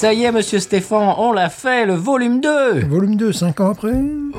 [0.00, 3.70] ça y est, monsieur Stéphane, on l'a fait, le volume 2 Volume 2, 5 ans
[3.72, 3.92] après.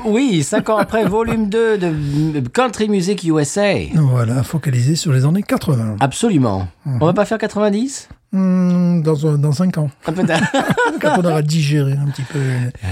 [0.04, 3.74] Oui, 5 ans après, volume 2 de Country Music USA.
[3.94, 5.98] Voilà, focalisé sur les années 80.
[6.00, 6.66] Absolument.
[6.84, 9.90] On va pas faire 90 Hmm, dans, dans 5 ans.
[10.06, 10.12] Ah.
[11.00, 12.38] Quand on aura digéré un petit peu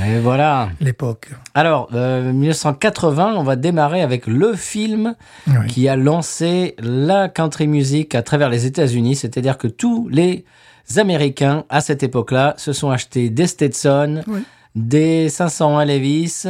[0.06, 0.69] Et voilà.
[0.80, 1.30] l'époque.
[1.55, 5.14] Alors, euh, 1980, on va démarrer avec le film
[5.48, 5.66] Oui.
[5.66, 9.16] qui a lancé la country music à travers les États-Unis.
[9.16, 10.45] C'est-à-dire que tous les
[10.99, 14.41] Américains, à cette époque-là, se sont achetés des Stetson, Oui.
[14.75, 16.47] des 501 Levis,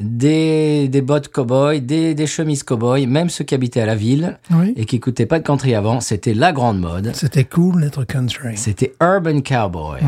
[0.00, 4.38] des, des bottes cowboy, des, des chemises cowboy, même ceux qui habitaient à la ville
[4.52, 4.72] Oui.
[4.76, 6.00] et qui écoutaient pas de country avant.
[6.00, 7.10] C'était la grande mode.
[7.14, 8.56] C'était cool d'être country.
[8.56, 10.00] C'était Urban Cowboy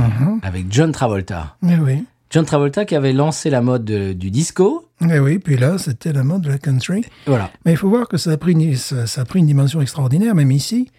[0.42, 1.56] avec John Travolta.
[1.62, 2.04] Mais oui.
[2.30, 4.86] John Travolta qui avait lancé la mode de- du disco.
[5.00, 7.04] Mais oui, puis là, c'était la mode de la country.
[7.26, 7.50] Voilà.
[7.64, 9.80] Mais il faut voir que ça a pris une, ça, ça a pris une dimension
[9.80, 10.90] extraordinaire, même ici,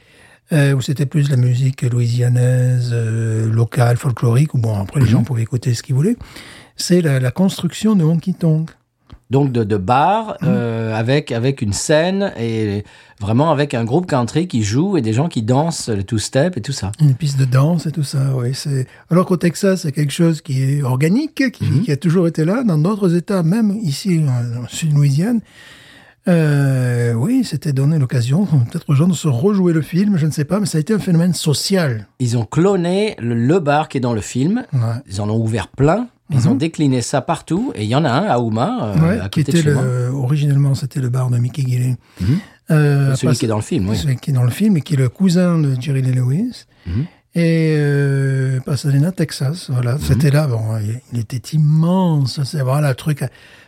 [0.52, 5.24] euh, où c'était plus la musique louisianaise, euh, locale, folklorique, où bon, après les gens
[5.24, 6.18] pouvaient écouter ce qu'ils voulaient.
[6.76, 8.70] C'est la, la construction de honky tonk.
[9.30, 12.84] Donc de, de bar euh, avec avec une scène et
[13.22, 16.58] vraiment avec un groupe country qui joue et des gens qui dansent le two step
[16.58, 16.92] et tout ça.
[17.00, 18.50] Une piste de danse et tout ça, oui.
[18.54, 18.88] C'est...
[19.10, 22.64] Alors qu'au Texas, c'est quelque chose qui est organique, qui, qui a toujours été là.
[22.66, 25.40] Dans d'autres États, même ici, euh, dans le sud-Louisiane,
[26.28, 30.32] euh, oui, c'était donné l'occasion, peut-être aux gens de se rejouer le film, je ne
[30.32, 32.08] sais pas, mais ça a été un phénomène social.
[32.20, 34.64] Ils ont cloné le, le bar qui est dans le film.
[34.74, 34.80] Ouais.
[35.10, 36.08] Ils en ont ouvert plein.
[36.34, 39.20] Ils ont décliné ça partout et il y en a un à Houma euh, Ouais,
[39.20, 39.84] à qui de était chez moi.
[39.84, 41.98] le, originellement c'était le bar de Mickey Gilley.
[42.22, 42.38] Mhm.
[42.72, 43.98] Euh, Celui qui est dans le film, oui.
[43.98, 46.64] celui qui est dans le film et qui est le cousin de Jerry Lee Lewis.
[46.88, 47.06] Mhm.
[47.36, 50.48] Et euh, Pasadena, Texas, voilà, c'était là.
[50.48, 52.42] Bon, il- il était immense.
[52.46, 53.26] C'est voilà le truc,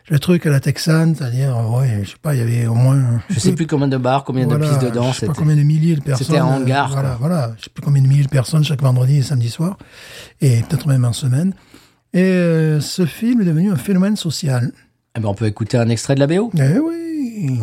[0.10, 3.22] le truc à la texane, c'est-à-dire, ouais, je sais pas, il y avait au moins.
[3.30, 5.16] Je sais plus combien de bars, combien voilà, de pistes de danse.
[5.16, 6.28] Je sais pas combien de milliers de personnes.
[6.28, 7.54] C'était un euh, hangar, Voilà, voilà.
[7.58, 9.78] Je sais plus combien de milliers de personnes chaque vendredi et samedi soir,
[10.42, 11.54] et peut-être même en semaine.
[12.14, 14.72] Et euh, ce film est devenu un phénomène social.
[15.16, 16.52] Eh ben, on peut écouter un extrait de la BO.
[16.58, 17.60] Eh oui.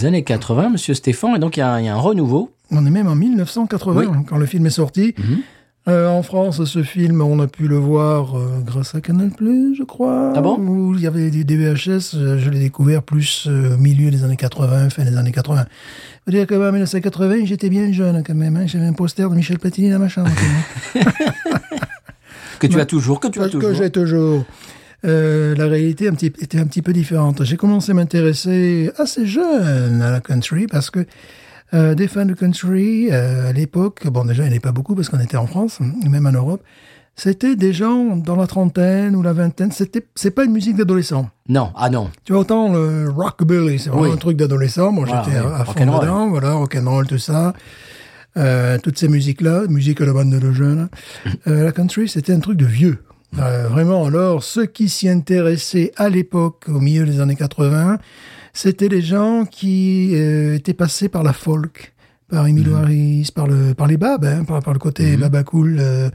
[0.00, 2.50] Des années 80, Monsieur Stéphane, et donc il y, a il y a un renouveau.
[2.70, 4.06] On est même en 1980 Oui.
[4.28, 5.14] quand le film est sorti.
[5.88, 9.82] Euh, en France, ce film, on a pu le voir euh, grâce à Canal+, je
[9.82, 10.32] crois.
[10.36, 10.58] Ah bon?
[10.58, 12.14] Où il y avait des, des VHS.
[12.16, 15.64] euh, je l'ai découvert plus au milieu des années 80, fin des années 80.
[16.26, 18.56] faut dire que bah, en 1980, j'étais bien jeune quand même.
[18.56, 18.66] hein.
[18.66, 20.30] J'avais un poster de Michel Platini dans ma chambre.
[22.58, 23.74] Que tu as toujours, que tu as Parce que toujours.
[23.74, 24.44] j'ai toujours.
[25.04, 27.42] Euh, la réalité un petit, était un petit peu différente.
[27.44, 31.06] J'ai commencé à m'intéresser assez jeune à la country parce que
[31.72, 34.72] euh, des fans de country euh, à l'époque, bon déjà il n'y en avait pas
[34.72, 36.62] beaucoup parce qu'on était en France, même en Europe,
[37.16, 39.72] c'était des gens dans la trentaine ou la vingtaine.
[39.72, 41.28] C'était, c'est pas une musique d'adolescent.
[41.48, 42.10] Non, ah non.
[42.24, 44.12] Tu vois, autant le rockabilly, c'est vraiment Oui.
[44.12, 44.90] un truc d'adolescent.
[44.92, 47.52] Moi, Voilà, j'étais oui, à, à fond dedans, voilà, rock'n'roll, tout ça.
[48.36, 50.88] Euh, toutes ces musiques-là, musique à la bande de jeunes.
[51.46, 52.98] Euh, la country, c'était un truc de vieux.
[53.38, 57.98] Euh, vraiment, alors, ceux qui s'y intéressaient à l'époque, au milieu des années 80,
[58.52, 61.92] c'était les gens qui euh, étaient passés par la folk,
[62.28, 65.78] par Emilio Harris, par, le, par les babs, hein, par, par le côté baba cool
[65.80, 66.10] euh,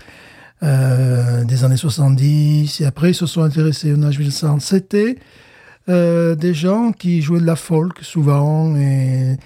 [0.64, 4.62] euh, des années 70, et après ils se sont intéressés au Nashville Sound.
[4.62, 5.18] C'était
[5.88, 8.76] euh, des gens qui jouaient de la folk souvent.
[8.76, 9.38] Et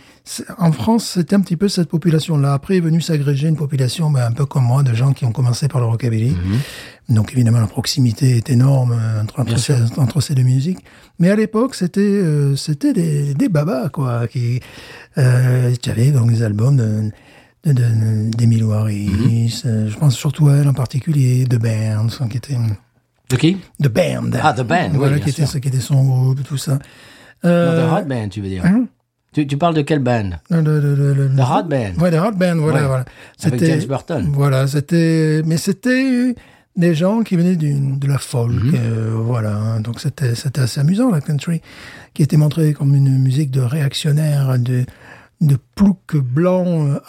[0.58, 2.54] en France, c'était un petit peu cette population-là.
[2.54, 5.32] Après est venue s'agréger une population ben, un peu comme moi, de gens qui ont
[5.32, 6.36] commencé par le rockabilly.
[7.10, 10.80] Donc évidemment, la proximité est énorme euh, entre, ces, entre ces deux musiques.
[11.18, 14.28] Mais à l'époque, c'était euh, c'était des, des babas, quoi.
[14.28, 14.60] Qui,
[15.18, 17.12] euh, avais donc des albums de
[17.66, 22.56] de- Harris, euh, je pense surtout à elle en particulier, de Bands, qui était
[23.30, 23.58] De qui?
[23.82, 24.32] The Band.
[24.42, 26.74] Ah, The Band, oui, voilà, bien qui était, qui était son groupe, tout ça.
[26.74, 26.80] Non,
[27.46, 28.66] Euh, The Hot Band, tu veux dire.
[28.66, 28.86] hein?
[29.32, 30.32] Tu, tu parles de quelle band?
[30.50, 31.94] Le, le, le, le- The Hot Band.
[32.02, 32.88] Ouais, The Hot Band, voilà, Ouais.
[32.88, 33.06] voilà.
[33.44, 34.30] Avec James Burton.
[34.34, 36.34] Voilà, c'était, mais c'était
[36.76, 38.74] des gens qui venaient de la folk, Mhm.
[38.76, 39.56] euh, voilà.
[39.56, 39.80] hein.
[39.82, 41.62] Donc c'était, c'était assez amusant la country,
[42.16, 44.86] qui était montrée comme une musique de réactionnaire, de
[45.42, 47.00] de ploucs blancs euh,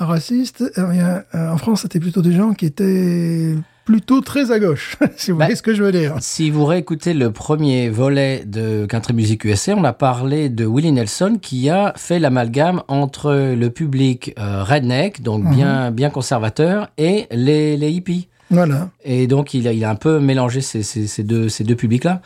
[1.00, 3.54] a- euh, en France, c'était plutôt des gens qui étaient
[3.84, 6.14] plutôt très à gauche, si vous Bah, voyez ce que je veux dire.
[6.20, 10.92] Si vous réécoutez le premier volet de Country Music USA, on a parlé de Willie
[10.92, 15.54] Nelson qui a fait l'amalgame entre le public euh, redneck, donc Mhm.
[15.54, 18.28] bien, bien conservateur, et les, les hippies.
[18.50, 18.90] Voilà.
[19.04, 21.76] Et donc, il a, il a un peu mélangé ces, ces, ces deux, ces deux
[21.76, 22.20] publics-là.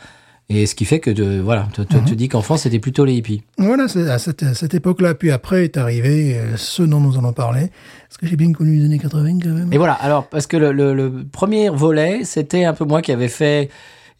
[0.49, 2.05] Et ce qui fait que, de, voilà, toi, toi, Mhm.
[2.05, 3.41] tu dis qu'en France, c'était plutôt les hippies.
[3.57, 5.15] Voilà, c'est à cette, cette époque-là.
[5.15, 7.71] Puis après est arrivé euh, ce dont nous allons parler.
[8.07, 9.73] Parce que j'ai bien connu les années 80 quand même?
[9.73, 13.11] Et voilà, alors, parce que le, le, le premier volet, c'était un peu moi qui
[13.11, 13.69] avais fait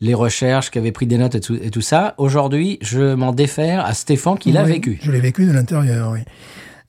[0.01, 2.15] les recherches, qui avait pris des notes et tout, et tout ça.
[2.17, 4.99] Aujourd'hui, je m'en défère à Stéphane qui l'a Oui, vécu.
[5.03, 6.19] Je l'ai vécu de l'intérieur, oui.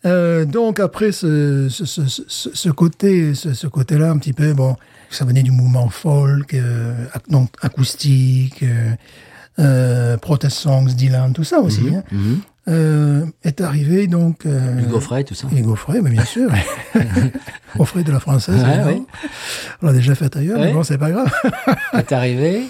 [0.06, 2.23] Euh, donc après ce, ce, ce, ce,
[2.53, 4.77] ce côté, ce, côté-là un petit peu, bon,
[5.11, 6.94] ça venait du mouvement folk, euh,
[7.29, 8.93] donc acoustique, euh,
[10.19, 11.88] Protest Songs, Dylan, tout ça aussi.
[11.94, 12.03] hein.
[12.12, 12.38] Mhm.
[12.69, 15.47] Euh, est arrivé donc euh, Hugo Frey, tout ça.
[15.56, 16.50] Hugo Frey, mais bien sûr.
[17.79, 18.61] Au frais de la française.
[18.61, 19.03] Ouais, oui.
[19.82, 20.67] On l'a déjà fait ailleurs, Ouais.
[20.67, 21.31] mais bon, c'est pas grave.
[21.97, 22.64] est arrivé.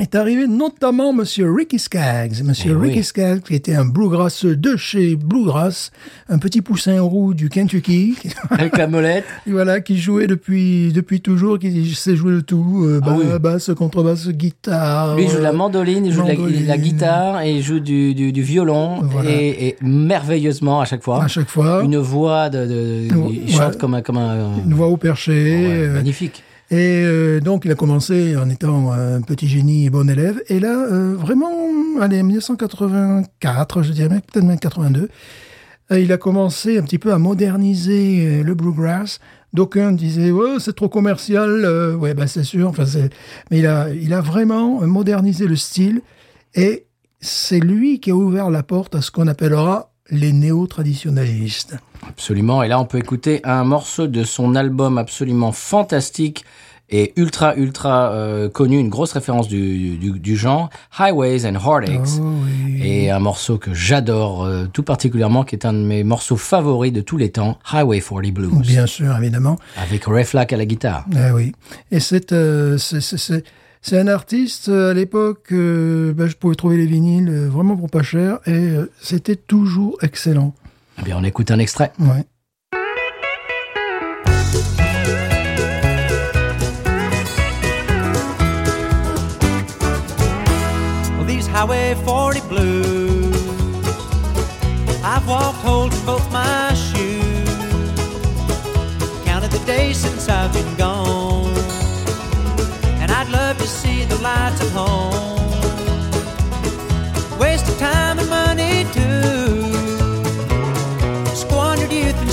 [0.00, 2.42] Est arrivé notamment Monsieur Ricky Skaggs.
[2.44, 2.88] Monsieur Eh oui.
[2.88, 5.90] Ricky Skaggs, qui était un bluegrasseux de chez Bluegrass,
[6.28, 8.16] un petit poussin roux du Kentucky,
[8.50, 9.24] Avec la molette.
[9.46, 13.24] voilà, qui jouait depuis, depuis toujours, qui sait jouer le tout, euh, Ah oui.
[13.40, 15.16] basse, contrebasse, guitare.
[15.16, 18.14] Lui, il joue de la mandoline, il joue de la, guitare et il joue du,
[18.14, 19.00] du, du violon.
[19.02, 19.30] Voilà.
[19.30, 21.22] Et, et merveilleusement à chaque fois.
[21.24, 21.82] à chaque fois.
[21.82, 22.66] Une voix de.
[22.66, 23.40] de- Ouais.
[23.46, 24.02] il chante comme un.
[24.02, 25.32] Comme un Une voix au perché.
[25.32, 26.42] Ouais, euh, magnifique.
[26.70, 30.42] Et euh, donc, il a commencé en étant un petit génie et bon élève.
[30.48, 31.50] Et là, euh, vraiment,
[32.00, 35.08] allez, 1984, je dirais, peut-être même 82,
[35.90, 39.18] euh, il a commencé un petit peu à moderniser le bluegrass.
[39.54, 41.64] D'aucuns disaient, ouais, c'est trop commercial.
[41.64, 42.68] Euh, ouais, bah, c'est sûr.
[42.68, 42.84] Enfin,
[43.50, 46.02] Mais il a, il a vraiment modernisé le style.
[46.54, 46.86] Et
[47.20, 51.76] c'est lui qui a ouvert la porte à ce qu'on appellera les néo-traditionnalistes.
[52.06, 52.62] Absolument.
[52.62, 56.44] Et là, on peut écouter un morceau de son album absolument fantastique
[56.90, 62.18] et ultra, ultra euh, connu, une grosse référence du, du, du genre, Highways and Heartaches.
[62.18, 62.80] Oh, oui.
[62.82, 66.90] Et un morceau que j'adore euh, tout particulièrement, qui est un de mes morceaux favoris
[66.92, 69.58] de tous les temps, Highway 40 Blues, Bien sûr, évidemment.
[69.76, 71.04] avec Ray Flack à la guitare.
[71.14, 71.52] Ah oui.
[71.90, 73.44] Et c'est euh, c'est- c'est-
[73.98, 78.70] un artiste, à l'époque, ben, je pouvais trouver les vinyles vraiment pour pas cher, et
[79.00, 80.54] c'était toujours excellent.
[80.98, 81.92] Eh bien, on écoute un extrait.
[81.98, 82.24] Ouais.
[91.26, 93.36] These Highway 40 blues,
[95.04, 97.46] I've walked holes in both my shoes.
[99.26, 101.54] Counted the days since I've been gone,
[103.02, 105.37] and I'd love to see the lights at home.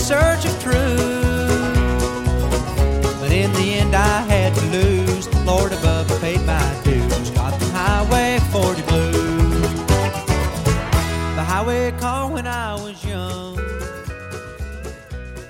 [0.06, 1.20] Squandered youth in search of truth.
[3.20, 5.28] But in the end, I had to lose.
[5.46, 7.32] Lord above, I paid my dues.
[7.32, 9.62] Got the highway 40 blues.
[11.36, 13.58] The highway call when I was young.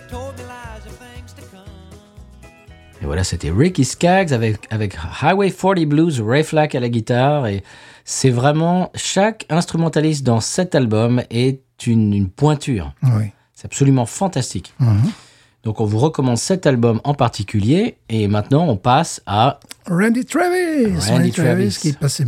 [0.10, 1.68] Told me lies of things to come.
[3.02, 7.48] Et voilà, c'était Ricky Skaggs avec, avec Highway 40 Blues, Ray Flack à la guitare.
[7.48, 7.64] Et
[8.06, 12.94] c'est vraiment, chaque instrumentaliste dans cet album est une, une pointure.
[13.04, 13.35] Oui.
[13.66, 14.76] C'est absolument fantastique.
[14.80, 15.12] Mhm.
[15.64, 17.98] Donc on vous recommande cet album en particulier.
[18.10, 19.60] Et maintenant, on passe à...
[19.90, 20.96] Randy Travis.
[21.10, 21.76] Randy Travis.
[21.82, 22.26] qui est passé.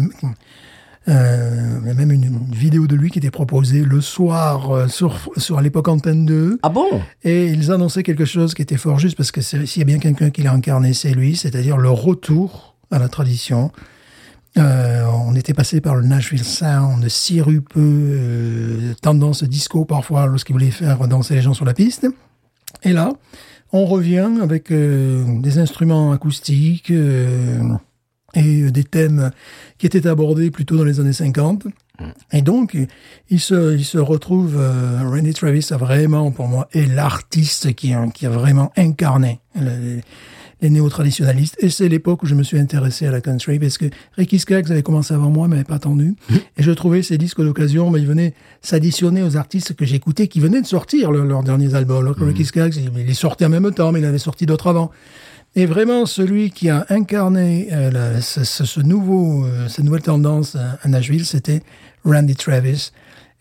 [1.07, 4.71] Euh, il y a même une, une vidéo de lui qui était proposée le soir
[4.71, 6.57] euh, sur, sur à l'époque Antenne 2.
[6.63, 7.01] Ah bon?
[7.23, 9.99] Et ils annonçaient quelque chose qui était fort juste parce que s'il y a bien
[9.99, 13.71] quelqu'un qui l'a incarné, c'est lui, c'est-à-dire le retour à la tradition.
[14.57, 20.71] Euh, on était passé par le Nashville Sound, sirupeux, euh, tendance disco parfois lorsqu'il voulait
[20.71, 22.07] faire danser les gens sur la piste.
[22.83, 23.11] Et là,
[23.71, 27.61] on revient avec euh, des instruments acoustiques euh,
[28.33, 29.31] et des thèmes
[29.77, 31.67] qui étaient abordés plutôt dans les années 50.
[32.31, 32.77] Et donc,
[33.29, 34.55] il se, retrouve,
[35.03, 39.39] Randy Travis a vraiment, pour moi, est l'artiste qui, a- vraiment incarné
[40.61, 41.55] les néo-traditionalistes.
[41.59, 43.85] Et c'est l'époque où je me suis intéressé à la country, parce que
[44.17, 46.15] Ricky Skaggs avait commencé avant moi, mais n'avait pas attendu.
[46.57, 50.39] Et je trouvais ces disques d'occasion, mais ils venaient s'additionner aux artistes que j'écoutais, qui
[50.39, 52.01] venaient de sortir leur- leurs derniers albums.
[52.03, 54.45] Alors que Ricky Skaggs, il, il est sorti en même temps, mais il avait sorti
[54.45, 54.91] d'autres avant.
[55.55, 60.01] Et vraiment, celui qui a incarné euh, la- ce, ce- ce nouveau, euh, cette nouvelle
[60.01, 61.61] tendance à, à Nashville, c'était
[62.05, 62.91] Randy Travis.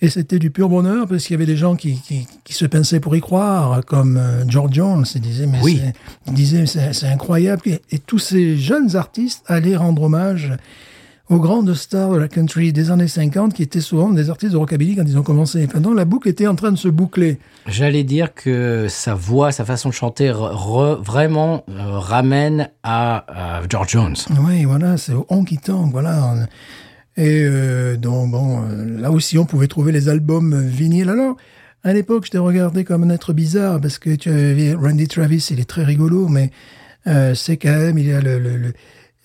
[0.03, 2.67] Et c'était du pur bonheur parce qu'il y avait des gens qui, qui, qui se
[2.67, 5.07] pinçaient pour y croire, comme euh, George Jones.
[5.15, 5.81] Ils disaient, mais Oui.
[6.67, 7.63] c'est- incroyable.
[7.67, 10.53] Et, et tous ces jeunes artistes allaient rendre hommage
[11.29, 14.59] aux grandes stars de la country des années 50 qui étaient souvent des artistes de
[14.59, 15.67] rockabilly quand ils ont commencé.
[15.67, 17.39] Donc la boucle était en train de se boucler.
[17.67, 23.63] J'allais dire que sa voix, sa façon de chanter re- vraiment euh, ramène à, à
[23.69, 24.15] George Jones.
[24.43, 26.35] Oui, voilà, c'est au honky tonk, voilà.
[27.17, 31.09] Et euh, donc, bon, euh, là aussi, on pouvait trouver les albums vinyles.
[31.09, 31.37] Alors,
[31.83, 35.49] à l'époque, je t'ai regardé comme un être bizarre parce que tu avais Randy Travis,
[35.51, 36.51] il est très rigolo, mais
[37.07, 38.73] euh, c'est quand même, il a le, le, le,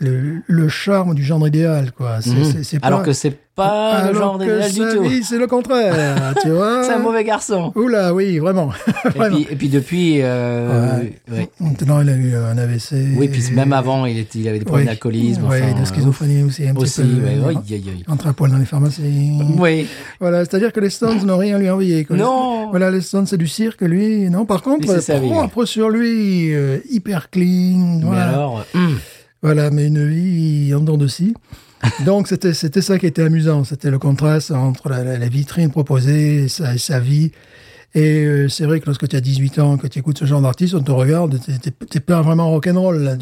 [0.02, 2.18] le, le charme du genre idéal, quoi.
[2.22, 2.44] C'est, Mhm.
[2.44, 5.04] c'est, c'est pas, Alors que c'est pas le genre idéal du tout.
[5.04, 6.84] vie, c'est le contraire, tu vois.
[6.84, 7.72] C'est un mauvais garçon.
[7.76, 8.72] Oula, oui, vraiment.
[9.06, 11.50] Et puis, et puis depuis, euh, Ouais.
[11.60, 12.94] Maintenant, il a eu un AVC.
[13.18, 14.92] oui, puis même avant, il, était, il avait des problèmes Oui.
[14.92, 15.42] d'alcoolisme.
[15.50, 17.26] Oui, enfin, de schizophrénie aussi, un aussi, petit peu.
[17.26, 18.04] ouais, oui, oui, oui.
[18.08, 19.02] entre à poil dans les pharmacies.
[19.60, 19.88] Oui,
[20.20, 22.16] Voilà, c'est-à-dire que les Stones n'ont rien lui quoi.
[22.16, 22.70] Non.
[22.72, 24.30] Voilà, les Stones, c'est du cirque, lui.
[24.30, 24.88] Non, par contre,
[25.30, 28.00] propre sur lui, euh, hyper clean.
[28.10, 28.98] mais alors, hum,
[29.42, 31.34] voilà, mais une vie en dents de scie.
[32.06, 33.64] Donc, c'était, c'était ça qui était amusant.
[33.64, 37.32] C'était le contraste entre la, la- la vitrine proposée et sa, sa vie.
[37.94, 40.40] Et euh, c'est vrai que lorsque tu as 18 ans, que tu écoutes ce genre
[40.42, 41.38] d'artiste, on te regarde,
[41.90, 43.18] t'es, pas vraiment rock'n'roll.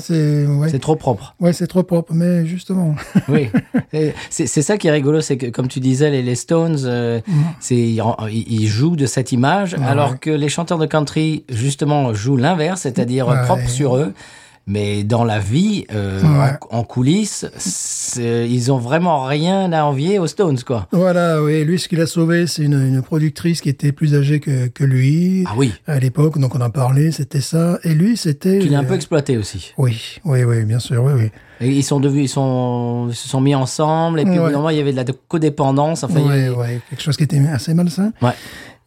[0.00, 0.78] C'est, ouais.
[0.78, 1.34] trop propre.
[1.40, 2.96] Ouais, c'est trop propre, mais justement.
[3.28, 3.48] Oui,
[4.28, 7.20] c'est ça qui est rigolo, c'est que comme tu disais, les, les Stones, euh,
[7.60, 12.36] c'est ils, ils jouent de cette image, alors que les chanteurs de country justement jouent
[12.36, 13.42] l'inverse, c'est-à-dire Ouais.
[13.44, 14.12] propre sur eux.
[14.72, 16.52] Mais dans la vie, euh, Ouais.
[16.70, 17.44] en, en coulisses,
[18.16, 20.86] ils ont vraiment rien à envier aux Stones, quoi.
[20.92, 21.64] Voilà, oui.
[21.64, 24.84] Lui, ce qu'il a sauvé, c'est une, une productrice qui était plus âgée que, que
[24.84, 25.44] lui.
[25.48, 27.80] Ah oui, À l'époque, donc on en parlait, c'était ça.
[27.82, 28.60] Et lui, c'était...
[28.60, 29.72] qu'il a un peu exploité aussi.
[29.76, 31.30] Oui, oui, oui, bien sûr, oui, oui.
[31.60, 34.52] Et ils sont devenus, ils sont, ils se sont mis ensemble, et puis Ouais.
[34.52, 36.04] moment, il y avait de la codépendance.
[36.04, 38.12] Enfin, Ouais, avait- ouais, quelque chose qui était assez malsain.
[38.22, 38.30] Ouais.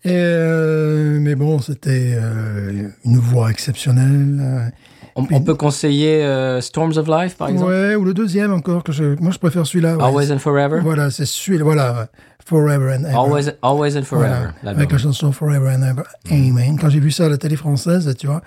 [0.06, 4.72] Et euh, mais bon, c'était euh, une voix exceptionnelle.
[5.15, 7.72] On, on peut conseiller euh, Storms of Life, par exemple?
[7.72, 9.96] Ouais, ou le deuxième encore que je, moi je préfère celui-là.
[9.98, 10.03] ouais.
[10.03, 10.79] Always and Forever?
[10.82, 12.08] Voilà, c'est celui-là, voilà.
[12.46, 13.15] Forever and Ever.
[13.15, 14.27] Always, always and Forever.
[14.62, 16.03] Voilà, avec la chanson Forever and Ever.
[16.32, 16.77] Amen.
[16.79, 18.41] Quand j'ai vu ça à la télé française, tu vois,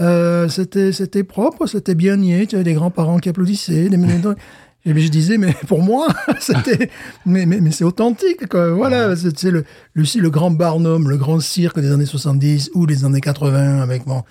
[0.00, 2.46] euh, c'était c'était propre, c'était bien nié.
[2.46, 3.88] Tu avais des grands-parents qui applaudissaient.
[3.88, 3.98] Des...
[4.86, 6.06] Et puis je disais, mais pour moi,
[6.40, 6.88] c'était,
[7.26, 8.70] mais, mais, mais c'est authentique, quoi.
[8.72, 12.86] Voilà, c'est c'est le, le, le grand Barnum, le grand cirque des années 70 ou
[12.86, 14.22] des années 80 avec bon.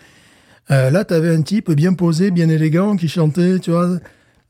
[0.71, 3.97] Euh, là, tu avais un type bien posé, bien élégant, qui chantait, tu vois.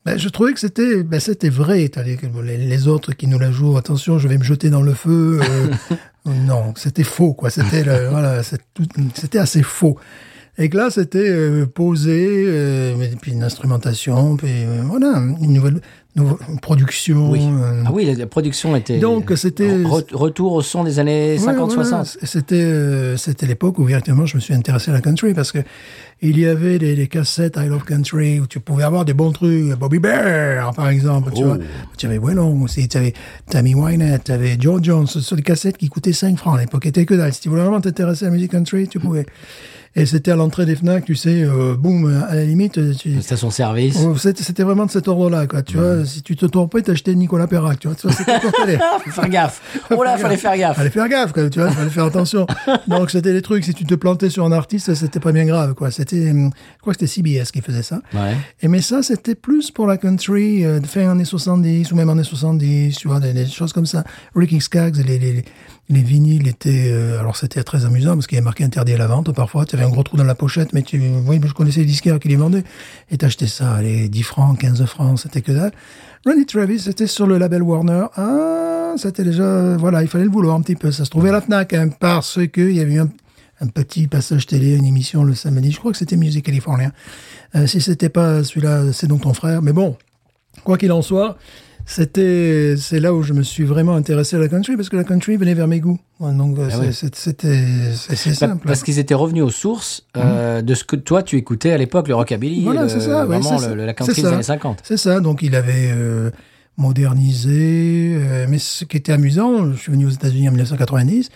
[0.04, 1.88] Ben, je trouvais que c'était, ben, c'était vrai.
[1.88, 4.82] T'as Les, les, les autres qui nous la jouent, attention, je vais me jeter dans
[4.82, 5.40] le feu.
[5.42, 5.94] euh,
[6.46, 7.50] non, c'était faux, quoi.
[7.50, 9.98] C'était, voilà, c'était assez faux.
[10.58, 15.54] Et que là, c'était euh, posé, euh, et puis une instrumentation, puis euh, voilà, une
[15.54, 15.80] nouvelle,
[16.16, 17.30] nouvelle production.
[17.30, 17.40] Oui.
[17.42, 18.98] euh, Ah oui, la, la production était.
[18.98, 21.74] Donc, c'était- Re- retour au son des années Ouais, 50-60.
[21.74, 22.04] voilà.
[22.04, 25.58] C'était euh, c'était l'époque où véritablement je me suis intéressé à la country parce que
[26.22, 29.32] il y avait des, des cassettes I Love Country où tu pouvais avoir des bons
[29.32, 31.46] trucs, Bobby Bear par exemple, tu Oh.
[31.46, 31.58] vois.
[31.96, 33.14] Tu avais Wellon aussi, tu avais
[33.48, 36.60] Tammy Wynette, tu avais George Jones, ce sont des cassettes qui coûtaient 5 francs à
[36.60, 37.32] l'époque, étaient que dalle.
[37.32, 39.24] Si tu voulais vraiment t'intéresser à la musique country, tu pouvais.
[39.96, 43.98] Et c'était à l'entrée des FNAC, tu sais, euh, boum, à la limite, tu, Station-service.
[44.00, 45.62] Oh, C'était c'était vraiment de cet ordre-là, quoi.
[45.62, 47.96] Tu vois, si tu te trompais, t'achetais Nicolas Perrac, tu vois.
[47.96, 48.12] Tu vois,
[49.12, 49.80] faire gaffe.
[49.90, 50.76] Oh là, fallait faire gaffe.
[50.76, 52.46] Fallait faire gaffe, quoi, tu vois, fallait faire attention.
[52.86, 55.74] Donc, c'était des trucs, si tu te plantais sur un artiste, c'était pas bien grave,
[55.74, 55.90] quoi.
[55.90, 58.00] C'était, hum, je crois que c'était CBS qui faisait ça.
[58.14, 58.36] Ouais.
[58.62, 62.22] Et mais ça, c'était plus pour la country, euh, fin années 70, ou même années
[62.22, 64.04] 70, tu vois, des, des choses comme ça.
[64.36, 65.44] Ricky Skaggs, les, les,
[65.90, 68.94] les, les vinyles étaient, euh, alors c'était très amusant, parce qu'il y avait marqué interdit
[68.94, 71.40] à la vente, parfois, tu avais un gros trou dans la pochette, mais tu, oui,
[71.44, 72.64] je connaissais les disquaires qui les vendaient,
[73.10, 75.72] et t'achetais ça, allez, 10 francs, 15 francs, c'était que dalle.
[76.26, 78.04] Ronnie Travis, c'était sur le label Warner.
[78.16, 80.92] Ah, c'était déjà, voilà, il fallait le vouloir un petit peu.
[80.92, 84.06] Ça se trouvait à la FNAC, hein, parce que il y avait eu un, petit
[84.06, 85.72] passage télé, une émission le samedi.
[85.72, 86.92] Je crois que c'était Music California.
[87.54, 89.62] Euh, si c'était pas celui-là, c'est donc ton frère.
[89.62, 89.96] Mais bon,
[90.62, 91.38] quoi qu'il en soit,
[91.92, 95.04] c'était, c'est là où je me suis vraiment intéressé à la country, parce que la
[95.04, 95.98] country venait vers mes goûts.
[96.20, 98.66] Ouais, donc, Ah c'était, c'est simple.
[98.66, 102.08] Parce qu'ils étaient revenus aux sources euh, de ce que toi tu écoutais à l'époque,
[102.08, 103.74] le rockabilly, Voilà, le- ça, ouais, vraiment c'est le- ça.
[103.74, 104.80] le- la country des années 50.
[104.84, 106.30] C'est ça, donc il avait euh,
[106.76, 108.12] modernisé.
[108.16, 111.30] euh, mais ce qui était amusant, je suis venu aux États-Unis en 1990.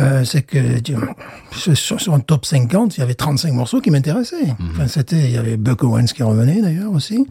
[0.00, 0.94] euh, c'est que tu-
[1.52, 4.46] sur, sur- sur un top 50, il y avait 35 morceaux qui m'intéressaient.
[4.58, 4.68] Mhm.
[4.72, 7.24] Enfin, c'était, il y avait Buck Owens qui revenait d'ailleurs aussi,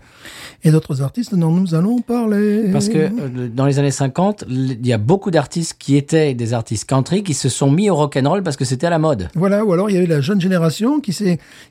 [0.64, 2.70] et d'autres artistes dont nous allons parler.
[2.72, 6.34] Parce que euh, dans les années 50, l- il y a beaucoup d'artistes qui étaient
[6.34, 9.28] des artistes country qui se sont mis au rock'n'roll parce que c'était à la mode.
[9.36, 11.12] Voilà, ou alors il y avait la jeune génération qui,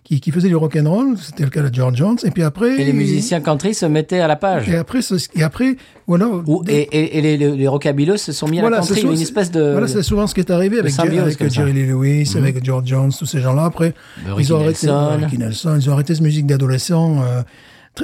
[0.05, 2.43] qui, qui faisait du rock and roll, c'était le cas de George Jones, et puis
[2.43, 2.81] après.
[2.81, 4.69] Et les musiciens country se mettaient à la page.
[4.69, 6.27] Et après, ce- et après, voilà.
[6.47, 9.51] Ou- et, et- et les, les, se sont mis à la country, souvent- une espèce
[9.51, 9.71] de...
[9.73, 10.93] Voilà, c'est souvent ce qui est arrivé avec.
[10.93, 11.51] Mhm.
[11.51, 13.65] Jerry Lee Lewis, avec George Jones, tous ces gens-là.
[13.65, 13.95] Après,
[14.39, 15.37] ils ont arrêté, Nelson.
[15.39, 17.43] Nelson, ils ont arrêté cette musique d'adolescents euh,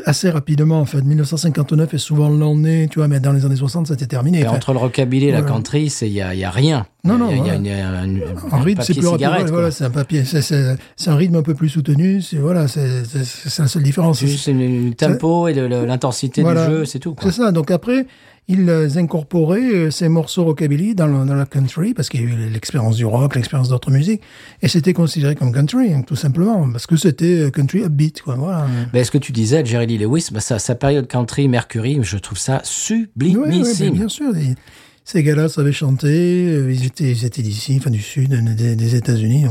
[0.05, 0.81] assez rapidement.
[0.81, 4.41] En fait, 1959 est souvent l'année, tu vois, mais dans les années 60, c'était terminé.
[4.41, 6.87] Et Enfin, entre le rockabilly et la country, il y a, y a rien.
[7.05, 9.49] Non, Il y a- non, il y a, une- un, rythme, c'est plus rapide.
[9.49, 10.77] Voilà, c'est un papier, c'est-
[11.07, 12.21] un rythme un peu plus soutenu.
[12.21, 12.87] C'est voilà, c'est
[13.59, 14.19] la seule différence.
[14.21, 16.67] C'est juste une tempo et le- le- l'intensité Voilà.
[16.67, 17.15] du jeu, c'est tout.
[17.15, 17.31] quoi.
[17.31, 17.51] C'est ça.
[17.53, 18.07] Donc après,
[18.51, 22.25] ils euh, incorporaient euh, ces morceaux rockabilly dans, le- dans la country parce qu'il y
[22.25, 24.23] a eu l'expérience du rock, l'expérience d'autres musiques,
[24.63, 28.37] et c'était considéré comme country, hein, tout simplement, parce que c'était euh, country upbeat, quoi.
[28.37, 28.67] Voilà.
[28.95, 32.17] Mais ce que tu disais, Jerry Lee Lewis, bah, sa, sa période country, Mercury, je
[32.17, 33.95] trouve ça Oui, oui, sublimissime.
[33.95, 34.33] bien sûr.
[35.05, 38.77] ces gars-là savaient chanter, euh, ils étaient, ils étaient d'ici, enfin du sud, euh, des,
[38.77, 39.47] des États-Unis.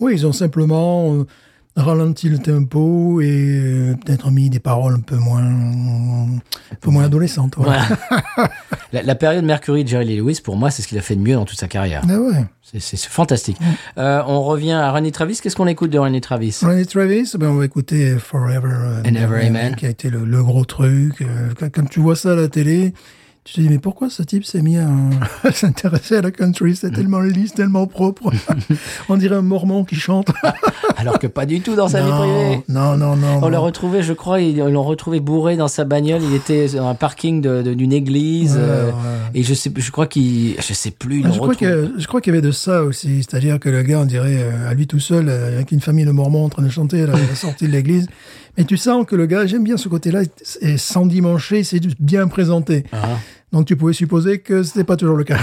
[0.00, 1.26] Oui, ils ont simplement euh,
[1.76, 7.04] ralenti le tempo et euh, peut-être mis des paroles un peu moins, un peu moins
[7.04, 7.54] adolescentes.
[7.56, 7.82] Voilà.
[8.08, 8.50] Voilà.
[8.92, 11.16] la, la période Mercury de Jerry Lee Lewis, pour moi, c'est ce qu'il a fait
[11.16, 12.02] de mieux dans toute sa carrière.
[12.08, 12.44] Ah ouais.
[12.78, 13.58] C'est- fantastique.
[13.98, 15.38] Euh, on revient à Randy Travis.
[15.42, 16.58] Qu'est-ce qu'on écoute de Randy Travis?
[16.62, 19.76] Randy Travis, ben on va écouter Forever And Ever Amen.
[19.76, 21.20] qui a été le, le gros truc.
[21.20, 22.94] Euh, quand tu vois ça à la télé,
[23.44, 24.88] tu te dis mais pourquoi ce type s'est mis à,
[25.42, 26.76] à s'intéresser à la country?
[26.76, 28.30] C'est tellement lisse, tellement propre.
[29.08, 30.28] on dirait un mormon qui chante.
[30.96, 32.62] Alors que pas du tout dans sa vie privée.
[32.68, 33.40] non, non, non.
[33.42, 36.22] On l'a retrouvé, je crois, ils l'ont retrouvé bourré dans sa bagnole.
[36.22, 38.54] Il était dans un parking d'une église.
[38.54, 38.92] Ouais, euh, ouais.
[39.34, 42.06] Et je sais, je crois qu'il, je sais plus, ils Ah, Je crois, que, je
[42.06, 44.74] crois qu'il y avait de ça aussi, c'est-à-dire que le gars, on dirait, euh, à
[44.74, 47.14] lui tout seul, euh, avec une famille de mormons en train de chanter à la,
[47.14, 48.06] la sortie de l'église.
[48.56, 50.20] Mais tu sens que le gars, j'aime bien ce côté-là,
[50.60, 52.84] est sans dimancher, c'est bien présenté.
[52.92, 52.98] Ah.
[53.52, 55.38] Donc tu pouvais supposer que c'était pas toujours le cas.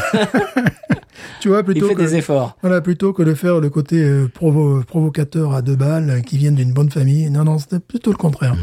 [1.42, 2.58] tu vois, Il plutôt fait que, des efforts.
[2.62, 6.38] voilà, plutôt que de faire le côté euh, provo- provocateur à deux balles euh, qui
[6.38, 7.30] viennent d'une bonne famille.
[7.30, 8.56] Non, non, c'était plutôt le contraire.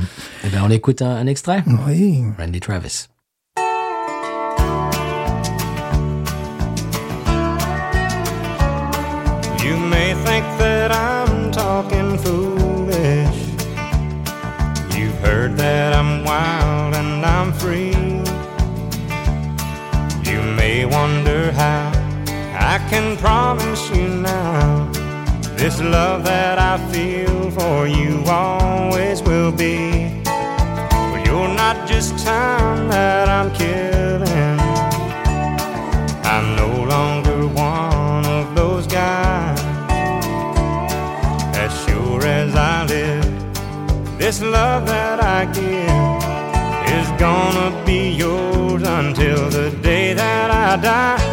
[0.45, 1.63] Eh ben, on écoute un, un extrait.
[1.87, 2.25] Oui.
[2.39, 3.07] Randy Travis.
[9.65, 11.16] You may think that I'm
[22.89, 24.89] can promise you now
[25.57, 30.23] this love that I feel for you always will be.
[30.23, 34.61] But you're not just time that I'm killing.
[36.25, 39.59] I'm no longer one of those guys.
[41.57, 46.17] As sure as I live, this love that I give
[46.99, 51.26] is gonna be yours until the day that I die.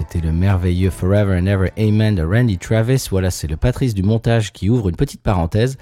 [0.00, 3.06] C'était le merveilleux Forever and Ever Amen de Randy Travis.
[3.10, 5.76] Voilà, c'est le Patrice du montage qui ouvre une petite parenthèse.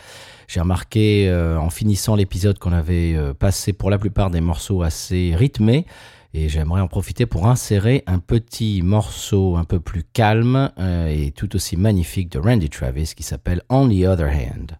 [0.48, 4.83] J'ai remarqué euh, en finissant l'épisode qu'on avait euh, passé pour la plupart des morceaux
[4.83, 5.87] assez rythmés.
[6.35, 11.31] Et j'aimerais en profiter pour insérer un petit morceau un peu plus calme euh, et
[11.31, 14.78] tout aussi magnifique de Randy Travis qui s'appelle On the Other Hand.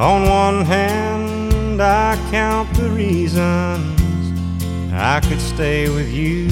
[0.00, 3.97] On one hand, I count the reasons
[5.00, 6.48] I could stay with you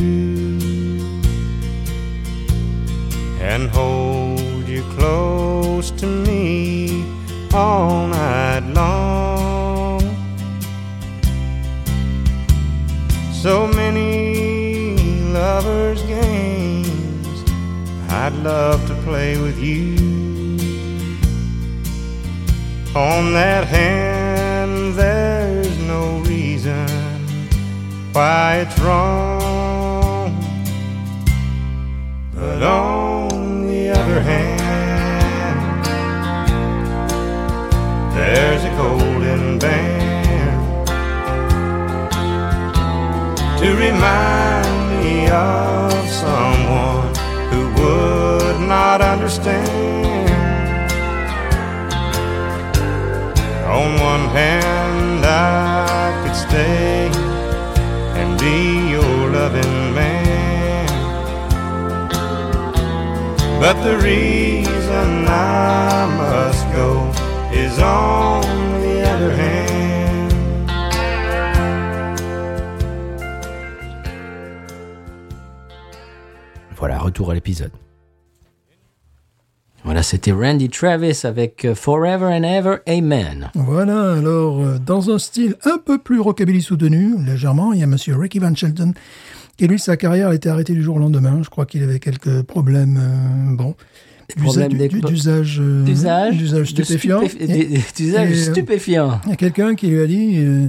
[3.41, 7.05] and hold you close to me
[7.53, 10.01] all night long.
[13.33, 14.97] So many
[15.33, 17.51] lovers' games
[18.09, 19.97] I'd love to play with you.
[22.95, 26.26] On that hand, there's no
[28.17, 30.33] why it's wrong.
[32.35, 35.85] But on the other hand,
[38.17, 40.89] there's a golden band
[43.61, 47.15] to remind me of someone
[47.51, 50.31] who would not understand.
[53.77, 56.96] On one hand, I could stay.
[63.59, 67.11] But the reason I must go
[67.53, 68.43] is on
[68.83, 70.33] the other hand.
[76.77, 77.73] Voilà, retour à l'épisode.
[79.85, 83.51] Voilà, c'était Randy Travis avec euh, Forever and Ever Amen.
[83.55, 87.87] Voilà, alors, euh, dans un style un peu plus rockabilly soutenu, légèrement, il y a
[87.87, 88.95] monsieur Ricky Van Shelton,
[89.57, 91.41] qui lui, sa carrière a été arrêtée du jour au lendemain.
[91.43, 93.75] Je crois qu'il avait quelques problèmes, euh, bon,
[95.07, 97.23] d'usage euh, D'usage d'usage stupéfiant.
[97.41, 99.21] Et- D'usage et, euh, stupéfiant.
[99.27, 100.69] Il y a quelqu'un qui lui a dit euh,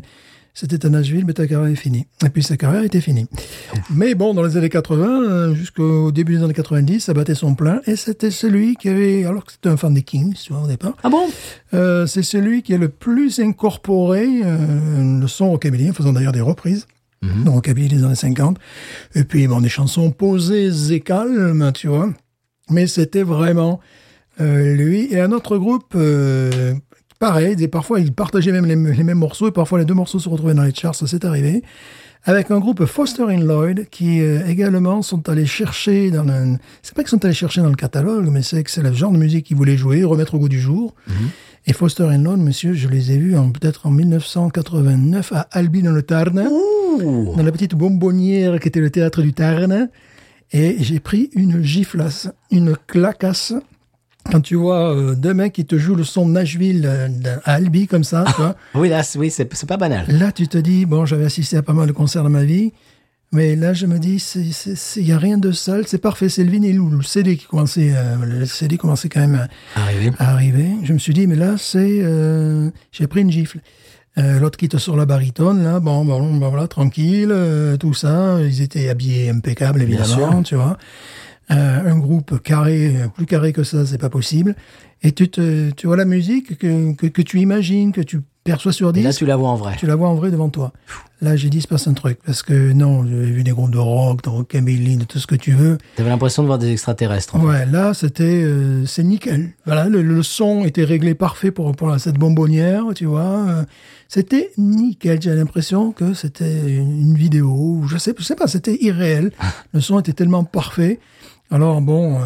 [0.53, 2.05] c'était à Nashville, mais ta carrière est finie.
[2.25, 3.25] Et puis sa carrière était finie.
[3.91, 7.55] Mais bon, dans les années 80, euh, jusqu'au début des années 90, ça battait son
[7.55, 7.81] plein.
[7.87, 10.67] Et c'était celui qui avait, alors que c'était un fan des Kings, tu vois, au
[10.67, 11.25] départ, Ah bon?
[11.73, 16.31] Euh, c'est celui qui a le plus incorporé euh, le son rockabilly, en faisant d'ailleurs
[16.31, 16.87] des reprises.
[17.21, 18.57] De rockabilly des années 50.
[19.15, 22.09] Et puis, bon, des chansons posées et calmes, tu vois.
[22.69, 23.79] Mais c'était vraiment
[24.39, 26.73] euh, lui et un autre groupe, euh,
[27.19, 30.19] pareil, des, parfois ils partageaient même les, les mêmes morceaux et parfois les deux morceaux
[30.19, 31.63] se retrouvaient dans les charts, ça s'est arrivé.
[32.23, 36.57] Avec un groupe Foster and Lloyd qui euh, également sont allés chercher dans le...
[36.81, 39.11] C'est pas qu'ils sont allés chercher dans le catalogue, mais c'est que c'est le genre
[39.11, 40.93] de musique qu'ils voulaient jouer, remettre au goût du jour.
[41.69, 45.81] Et Foster and Lloyd, monsieur, je les ai vus en- peut-être en 1989 à Albi
[45.81, 47.33] dans le Tarn Ouh.
[47.35, 49.89] dans la petite bonbonnière qui était le théâtre du Tarn.
[50.53, 53.53] Et j'ai pris une giflasse, une clacasse.
[54.31, 57.07] Quand tu vois euh, deux mecs qui te jouent le son de Nashville euh,
[57.43, 60.05] à Albi comme ça, tu vois, Oui, là, c'est- oui, c'est pas banal.
[60.07, 62.71] là tu te dis, bon, j'avais assisté à pas mal de concerts dans ma vie,
[63.31, 65.97] mais là je me dis, c'est- c'est- c'est- il n'y a rien de sale, c'est
[65.97, 69.47] parfait, c'est le vinyle ou le CD qui commençait, euh, le CD commençait quand même
[69.75, 70.11] à, Arrivé.
[70.17, 70.69] à arriver.
[70.83, 71.99] Je me suis dit, mais là, c'est.
[72.01, 73.59] euh, J'ai pris une gifle.
[74.17, 77.93] Euh, L'autre qui te sort la baritone, là, bon, bon, bon, voilà, tranquille, euh, tout
[77.93, 78.39] ça.
[78.41, 80.77] Ils étaient habillés impeccable, évidemment, tu vois.
[81.51, 84.55] Euh, un groupe carré, plus carré que ça, c'est pas possible.
[85.03, 88.19] Et tu, te, tu vois la musique que, que, que tu imagines, que tu
[88.51, 89.75] perçois sur Et 10, là, tu la vois en vrai.
[89.77, 90.71] tu la vois en vrai devant toi.
[91.21, 92.19] Là, j'ai dit, il se passe un truc.
[92.25, 95.35] Parce que non, j'ai vu des groupes de rock, de rockabilly, de tout ce que
[95.35, 95.77] tu veux.
[95.95, 97.35] T'avais l'impression de voir des extraterrestres.
[97.35, 97.45] en fait.
[97.47, 99.49] Ouais, là, c'était, euh, c'est nickel.
[99.65, 103.45] Voilà, le, le son était réglé parfait pour, pour cette bonbonnière, tu vois.
[103.49, 103.63] Euh,
[104.07, 105.21] C'était nickel.
[105.21, 109.31] J'ai l'impression que c'était une, une vidéo, je sais, je sais pas, c'était irréel.
[109.73, 110.99] Le son était tellement parfait.
[111.49, 112.21] Alors bon, euh,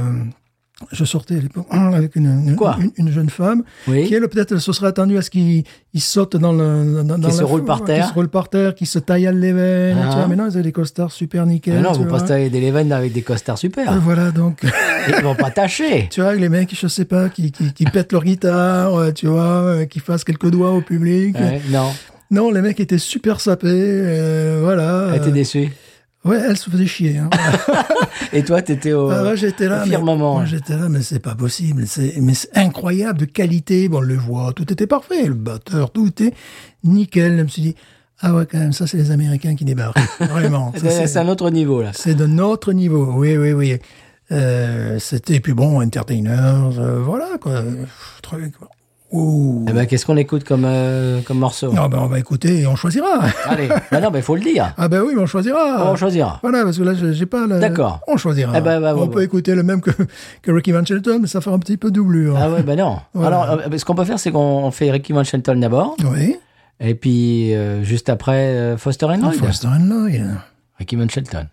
[0.92, 4.08] je sortais à l'époque avec une, une, Quoi une- une jeune femme Oui.
[4.08, 5.64] qui elle peut-être se serait attendue à ce qu'il
[5.94, 8.04] il saute dans le dans, dans se la- roule par terre.
[8.06, 9.98] qui se roule par terre, qui se taille à les veines.
[10.02, 10.10] Ah.
[10.10, 11.76] Tu vois, mais non, ils avaient des costards super nickel.
[11.80, 13.92] Ah non, vous postez des Leven avec des costards super.
[13.92, 14.62] Euh, Voilà donc.
[15.08, 16.08] Ils vont pas tâcher.
[16.12, 19.42] Tu vois, les mecs, je sais pas, qui, qui, qui pètent leur guitare, tu vois,
[19.64, 21.36] euh, qui fassent quelques doigts au public.
[21.40, 21.90] Ouais, non,
[22.30, 25.16] Non, les mecs étaient super sapés, euh, voilà.
[25.16, 25.70] était Euh, déçue.
[26.26, 27.18] Ouais, elle se faisait chier.
[27.18, 27.30] Hein.
[28.34, 29.78] Et toi, t'étais au, Ah ouais, j'étais là.
[29.78, 30.34] au mais- firmament.
[30.36, 31.86] moi, j'étais là, mais c'est pas possible.
[31.88, 33.90] C'est, mais c'est incroyable de qualité.
[33.90, 35.26] Bon, on le voit, tout était parfait.
[35.26, 36.34] Le batteur, tout était
[36.84, 37.38] nickel.
[37.38, 37.76] Je me suis dit,
[38.22, 39.98] ah ouais, quand même, ça, c'est les Américains qui débarquent.
[40.20, 40.72] Vraiment.
[40.76, 41.92] Ça, C'est c'est un autre niveau, là.
[41.94, 43.78] C'est de notre niveau, oui, oui, oui.
[44.32, 47.64] Euh, c'était, puis bon, Entertainers, euh, voilà, quoi.
[48.22, 48.54] Truc.
[49.12, 49.66] Ouh.
[49.68, 51.74] Eh ben, qu'est-ce qu'on écoute comme, euh, comme morceau?
[51.78, 53.20] Ah ben, on va écouter et on choisira.
[53.46, 54.74] Allez, bah non, il faut le dire.
[54.78, 55.92] Ah ben oui, mais on choisira.
[55.92, 56.40] On choisira.
[56.42, 57.60] Voilà, parce que là, j'ai pas le...
[57.60, 58.00] D'accord.
[58.08, 58.54] On choisira.
[58.56, 59.24] Eh ben, bah, on bah, peut bah.
[59.24, 59.92] écouter le même que,
[60.42, 62.38] que Ricky Van Shelton, mais ça fera un petit peu doublure.
[62.40, 63.00] Ah ouais, ben non.
[63.14, 63.42] Voilà.
[63.42, 66.38] Alors, euh, ce qu'on peut faire, c'est qu'on fait Ricky Van Shelton d'abord, Oui.
[66.80, 69.36] et puis euh, juste après euh, Foster and Lloyd.
[69.36, 70.26] Foster and Lloyd.
[70.80, 71.48] Ricky Van Shelton.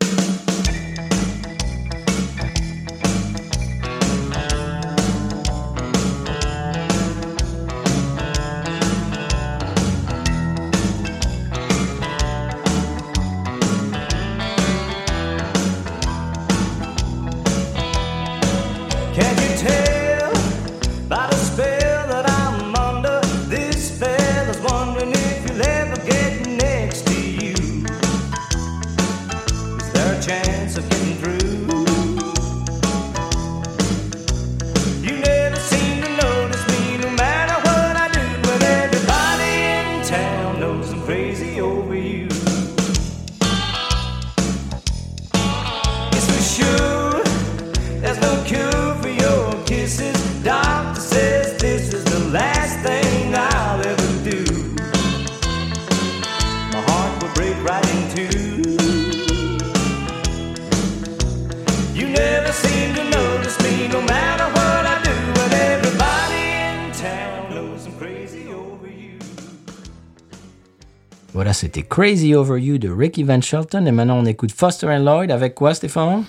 [71.78, 73.86] C'était Crazy Over You de Ricky Van Shelton.
[73.86, 76.24] Et maintenant, on écoute Foster and Lloyd avec quoi, Stéphane?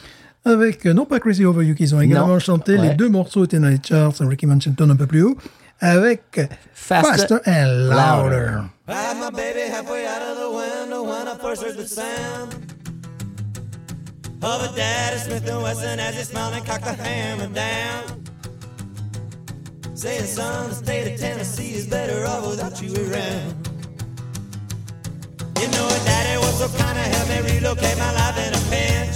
[0.46, 2.40] Avec, euh, non pas Crazy Over You, qu'ils ont également Non.
[2.40, 2.76] chanté.
[2.78, 2.90] Ouais.
[2.90, 5.38] Les deux morceaux étaient dans les charts, Ricky Manchilton un peu plus haut.
[5.82, 6.40] Avec
[6.74, 8.62] Faster Faster, and Louder.
[8.88, 12.54] I had my baby halfway out of the window when I first heard the sound
[14.42, 18.24] of a daddy Smith and Wesson as he smiled and cocked the hammer down.
[19.96, 23.70] Saying, son, the state of Tennessee is better off without you around.
[25.60, 29.16] You know, daddy was so kind of helped me relocate my life in a pinch.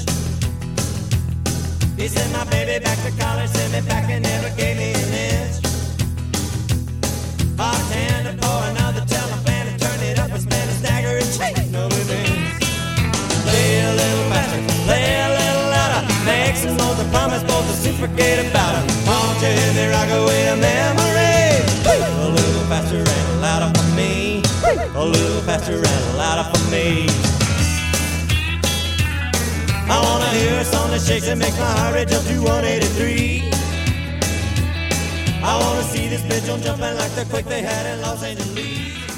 [1.98, 5.14] He sent my baby back to college, sent me back and never gave me an
[5.14, 5.64] inch.
[8.44, 11.88] Pour another turn it up and spin a stagger and chase no.
[11.88, 16.04] Play a little faster, play a little louder.
[17.48, 18.04] Both to
[18.50, 18.86] about it.
[19.08, 21.64] Won't you hear me rock away a memory?
[21.88, 23.83] A little faster and louder for.
[24.74, 27.06] A little faster and louder for me.
[29.88, 33.44] I wanna hear a song that shakes and makes my heart rate jump to 183.
[35.44, 39.13] I wanna see this pendulum jumping like the quake they had in Los Angeles.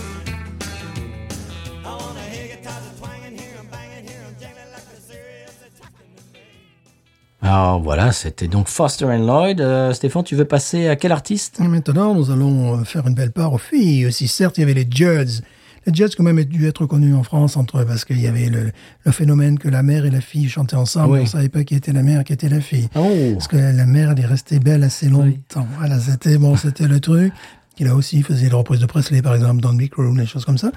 [7.45, 9.61] Alors voilà, c'était donc Foster and Lloyd.
[9.61, 11.59] Euh, Stéphane, tu veux passer à quel artiste?
[11.63, 14.27] Et maintenant, nous allons euh, faire une belle part aux filles aussi.
[14.27, 15.43] Certes, il y avait les Judds.
[15.85, 18.49] Les Judds, quand même, ont dû être connus en France entre parce qu'il y avait
[18.49, 18.71] le,
[19.03, 21.11] le phénomène que la mère et la fille chantaient ensemble.
[21.13, 21.19] Oui.
[21.19, 22.89] On ne savait pas qui était la mère, qui était la fille.
[22.95, 23.33] Oh.
[23.33, 25.67] Parce que la mère, elle est restée belle assez longtemps.
[25.77, 27.31] Voilà, c'était bon, c'était le truc.
[27.77, 30.45] Il a aussi faisait les reprises de Presley, par exemple, dans Big Room, des choses
[30.45, 30.71] comme ça.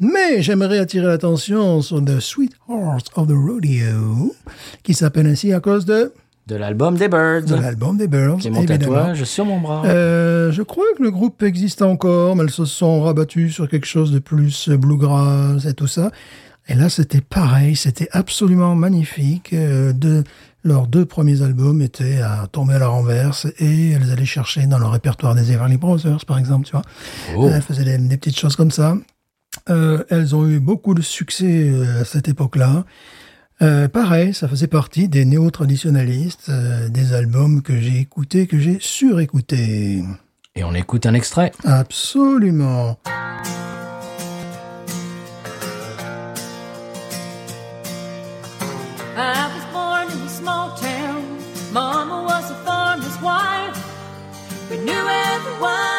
[0.00, 4.34] Mais j'aimerais attirer l'attention sur The Sweet Horse of the Rodeo,
[4.82, 6.12] qui s'appelle ainsi à cause de,
[6.46, 7.44] De l'album des Birds.
[7.46, 9.82] de l'album des Birds, Qui est mon tatouage sur mon bras.
[9.86, 13.86] Euh, je crois que le groupe existe encore, mais elles se sont rabattues sur quelque
[13.86, 16.10] chose de plus bluegrass et tout ça.
[16.68, 19.52] Et là, c'était pareil, c'était absolument magnifique.
[19.52, 20.22] Euh, de,
[20.64, 24.78] leurs deux premiers albums étaient à tomber à la renverse et elles allaient chercher dans
[24.78, 26.82] le répertoire des Everly Brothers, par exemple, tu vois.
[27.36, 27.48] Oh.
[27.52, 28.96] Elles faisaient des, des petites choses comme ça.
[29.68, 32.84] Euh, elles ont eu beaucoup de succès euh, à cette époque-là.
[33.60, 38.78] Euh, pareil, ça faisait partie des néo-traditionalistes, euh, des albums que j'ai écoutés, que j'ai
[38.80, 40.02] surécoutés.
[40.56, 41.52] Et on écoute un extrait.
[41.64, 42.98] Absolument.
[55.62, 55.91] one.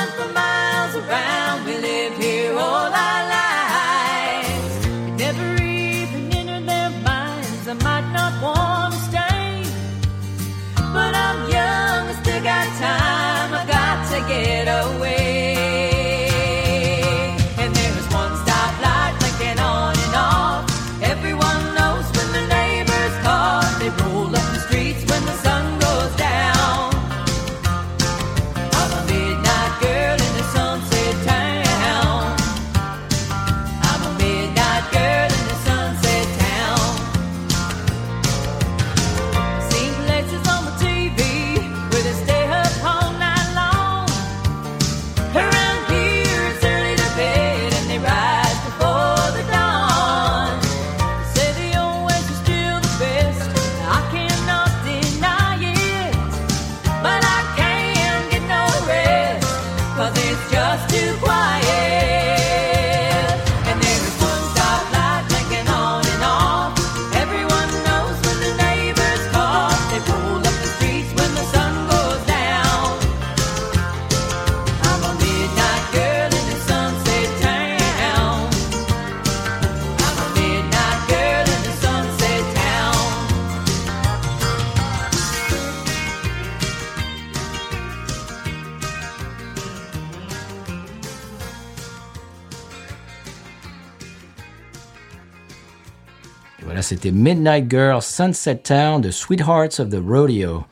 [96.94, 100.64] C'était Midnight Girl, Sunset Town de Sweethearts of the Rodeo.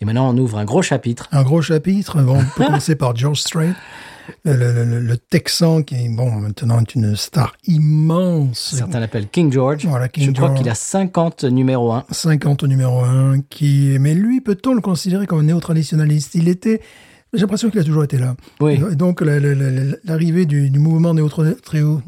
[0.00, 1.28] Et maintenant, on ouvre un gros chapitre.
[1.32, 2.20] Un gros chapitre.
[2.22, 3.74] Bon, on peut commencer par George Strait,
[4.44, 8.74] le, le- le- le Texan qui, bon, maintenant est une star immense.
[8.76, 9.86] Certains l'appellent King George.
[9.86, 12.04] Voilà, King Je crois qu'il a 50 numéro 1.
[12.10, 16.34] 50 au numéro 1, qui, mais lui, peut-on le considérer comme un néo-traditionnaliste?
[16.34, 16.80] Il était,
[17.34, 18.34] j'ai l'impression qu'il a toujours été là.
[18.60, 18.80] Oui.
[18.90, 22.00] Et donc, la- la- la- l'arrivée du, du mouvement néo-tréo,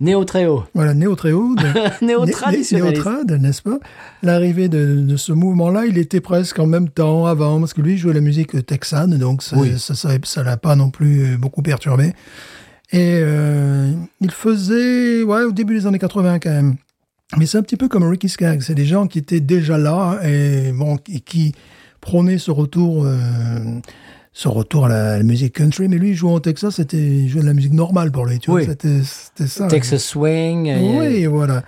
[0.00, 0.64] Néo haut.
[0.74, 1.54] voilà, néo-tréo,
[2.02, 2.72] Néo-traditionnaliste.
[2.72, 3.78] Néo-trad, n'est-ce pas?
[4.22, 7.94] L'arrivée de, de ce mouvement-là, il était presque en même temps avant, parce que lui
[7.94, 9.78] il jouait la musique texane, donc ça Oui.
[9.78, 12.12] ça ça ça l'a pas non plus euh, beaucoup perturbé.
[12.92, 16.76] Et euh, il faisait, ouais, au début des années 80 quand même.
[17.36, 18.60] Mais c'est un petit peu comme Ricky Skaggs.
[18.60, 21.52] C'est des gens qui étaient déjà là et bon, qui
[22.00, 23.16] prônaient ce retour, euh,
[24.38, 25.88] ce retour à la, à la musique country.
[25.88, 28.38] Mais lui, il jouait au Texas, c'était il jouait de la musique normale pour lui.
[28.38, 28.66] Tu vois, Oui.
[28.66, 29.02] c'était
[29.46, 29.66] ça.
[29.68, 30.68] Texas Swing.
[30.68, 31.62] euh, Oui, voilà.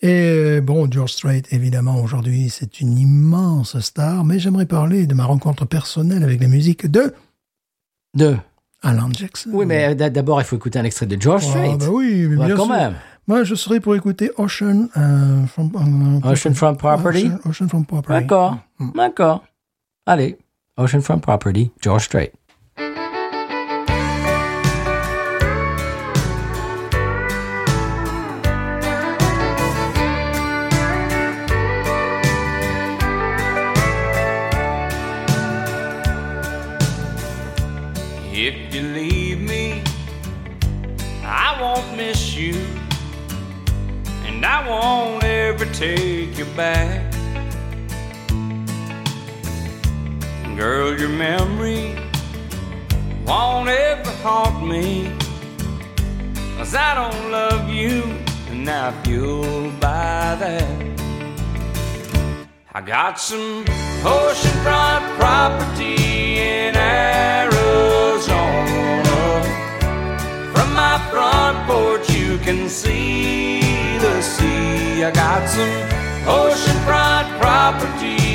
[0.00, 4.24] Et euh, bon, George Strait, évidemment, aujourd'hui, c'est une immense star.
[4.24, 7.12] Mais j'aimerais parler de ma rencontre personnelle avec la musique de
[8.16, 8.38] Deux.
[8.82, 9.50] Alan Jackson.
[9.52, 11.76] Oui, mais d- d'abord, il faut écouter un extrait de George Ah, Strait.
[11.78, 12.74] bah oui, mais bien quand sûr.
[12.74, 12.94] même.
[13.26, 17.26] Moi, je serais pour écouter Ocean euh, from, euh, Ocean Front Property.
[17.26, 18.20] Ocean, Ocean from Property.
[18.22, 18.56] D'accord.
[18.94, 19.44] D'accord.
[20.06, 20.38] Allez.
[20.78, 22.32] Ocean Front Property, George Strait.
[38.30, 39.82] If you leave me,
[41.24, 42.54] I won't miss you,
[44.24, 47.07] and I won't ever take you back.
[50.58, 51.94] Girl, your memory
[53.24, 55.16] won't ever haunt me,
[56.56, 58.02] cause I don't love you,
[58.50, 60.66] and I feel by that.
[62.72, 63.64] I got some
[64.02, 68.34] oceanfront property in Arizona.
[70.52, 73.60] From my front porch, you can see
[73.98, 75.04] the sea.
[75.04, 75.70] I got some
[76.26, 78.27] oceanfront property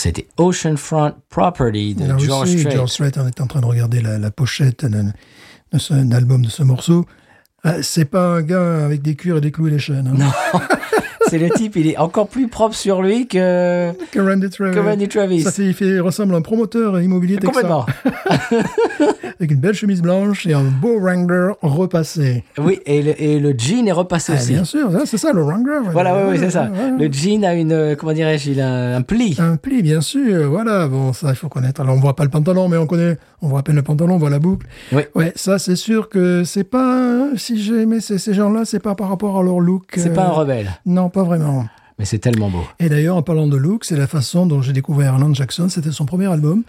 [0.00, 2.72] c'était Oceanfront Property de Là George aussi, Strait.
[2.72, 5.04] George Strait, on est en train de regarder la, la pochette de,
[5.72, 7.06] de ce, de l'album de ce morceau.
[7.62, 10.06] Ah, c'est pas un gars avec des cuirs et des clous et des chaînes.
[10.06, 10.14] Hein.
[10.16, 10.60] Non.
[11.30, 14.74] C'est le type, il est encore plus propre sur lui que, Que Randy Travis.
[14.74, 15.42] que Randy Travis.
[15.42, 17.52] Ça il, fait, il ressemble à un promoteur immobilier texan.
[17.52, 17.86] Complètement.
[19.38, 22.44] Avec une belle chemise blanche et un beau Wrangler repassé.
[22.58, 24.52] Oui, et le, et le jean est repassé Ah, aussi.
[24.52, 25.78] bien sûr, ça, c'est ça le Wrangler.
[25.92, 26.68] Voilà, oui, oui, c'est ça.
[26.98, 29.36] Le jean a une, comment dirais-je, il a un, un pli.
[29.38, 30.50] Un pli, bien sûr.
[30.50, 31.80] Voilà, bon, ça, il faut connaître.
[31.80, 34.14] Alors, on voit pas le pantalon, mais on connaît, on voit à peine le pantalon,
[34.14, 34.66] on voit la boucle.
[34.92, 35.02] Oui.
[35.14, 38.94] Ouais, ça, c'est sûr que c'est pas, si j'ai aimé ces, ces gens-là, c'est pas
[38.94, 39.84] par rapport à leur look.
[39.96, 41.66] C'est euh, pas un rebelle, Non, pas vraiment.
[41.98, 42.64] mais c'est tellement beau.
[42.78, 45.68] Et d'ailleurs, en parlant de look, c'est la façon dont j'ai découvert Alan Jackson.
[45.68, 46.62] C'était son premier album,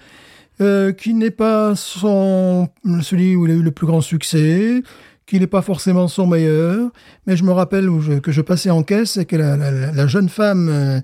[0.62, 2.70] euh, qui n'est pas son,
[3.02, 4.84] celui où il a eu le plus grand succès,
[5.26, 6.90] qui n'est pas forcément son meilleur.
[7.28, 9.72] Mais je me rappelle où je- que je passais en caisse et que la, la-
[9.72, 11.00] la- la jeune femme, euh,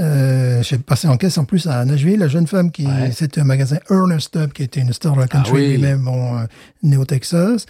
[0.00, 3.10] euh, j'ai passé en caisse en plus à Nashville, la jeune femme qui, Ouais.
[3.12, 5.72] c'était un magasin Ernest Tubb, qui était une star de la country Ah oui.
[5.74, 6.44] lui-même, bon, euh,
[6.82, 7.66] né au Texas.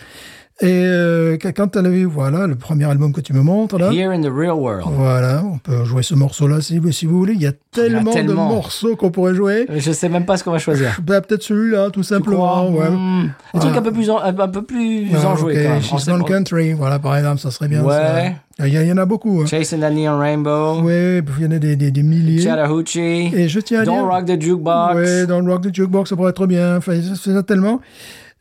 [0.62, 3.90] Et euh, quand elle a vu, voilà, le premier album que tu me montres là.
[3.92, 4.84] Here in the real world.
[4.96, 7.32] Voilà, on peut jouer ce morceau-là si, si vous voulez.
[7.34, 8.48] Il y a tellement, tellement.
[8.48, 9.66] de morceaux qu'on pourrait jouer.
[9.74, 10.98] Je sais même pas ce qu'on va choisir.
[11.02, 12.70] Bah, Peut-être celui-là, tout simplement.
[12.70, 12.88] ouais.
[12.90, 13.30] Hmm.
[13.52, 13.76] Voilà.
[13.78, 15.78] un peu plus, en- un, un peu plus enjoués ok, quand même.
[15.78, 17.82] On She's sait Gone pas- Country, voilà, par exemple, ça serait bien.
[17.82, 18.36] Ouais.
[18.60, 19.40] Il y, en a beaucoup.
[19.42, 19.46] Hein.
[19.46, 20.80] Chasing the Neon Rainbow.
[20.82, 22.42] Oui, il y en a des, des, des milliers.
[22.42, 23.32] Chattahoochee.
[23.34, 24.06] Et je tiens à Don't dire...
[24.06, 25.26] Rock the Jukebox.
[25.26, 26.76] Dans le Rock the Jukebox, ça pourrait être bien.
[26.76, 27.80] Enfin, c'est ça tellement.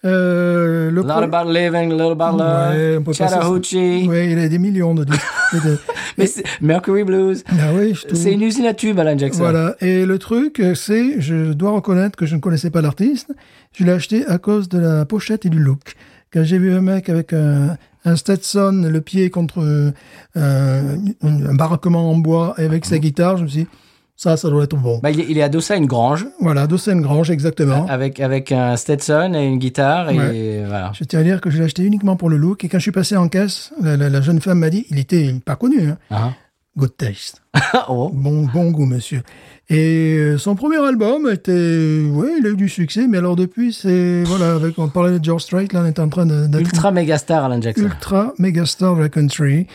[0.04, 3.14] Euh, le Lot pro- About Living, Little About Ouais, Love.
[3.14, 3.28] ça.
[3.28, 4.08] Chattahoochee.
[4.08, 5.22] Ouais, il y a des millions de disques.
[5.54, 5.78] Et de-
[6.18, 7.44] Mais c'est- Mercury Blues.
[7.50, 7.94] Ah oui.
[8.14, 9.40] C'est une usine à tubes, Alan Jackson.
[9.40, 9.76] Voilà.
[9.80, 13.32] Et le truc, c'est, je dois reconnaître que je ne connaissais pas l'artiste.
[13.74, 15.94] Je l'ai acheté à cause de la pochette et du look.
[16.34, 19.92] Quand j'ai vu un mec avec un, un Stetson, le pied contre euh,
[20.36, 20.82] un,
[21.24, 23.68] un baraquement en bois et avec sa guitare, je me suis dit,
[24.22, 25.00] ça, ça doit être bon.
[25.02, 27.88] Bah, il, est, adossé à une grange Voilà, Dawson Grange, exactement.
[27.90, 30.12] avec, avec un Stetson et une guitare.
[30.12, 30.64] Et Ouais.
[30.68, 30.92] voilà.
[30.94, 32.64] Je tiens à dire que je l'ai acheté uniquement pour le look.
[32.64, 35.00] Et quand je suis passé en caisse, la, la- la jeune femme m'a dit, il
[35.00, 35.98] était pas connu, hein.
[36.12, 36.34] Ah.
[36.78, 37.42] Good taste.
[37.90, 38.12] oh.
[38.14, 39.24] Bon, bon goût, monsieur.
[39.72, 43.74] Et euh, son premier album était, ouais, il a eu du succès, mais alors depuis,
[43.74, 46.92] c'est, voilà, avec, on parlait de George Strait, là, on est en train d'être Ultra
[46.92, 47.86] méga star, Alan Jackson.
[47.86, 49.66] ultra méga star de la country.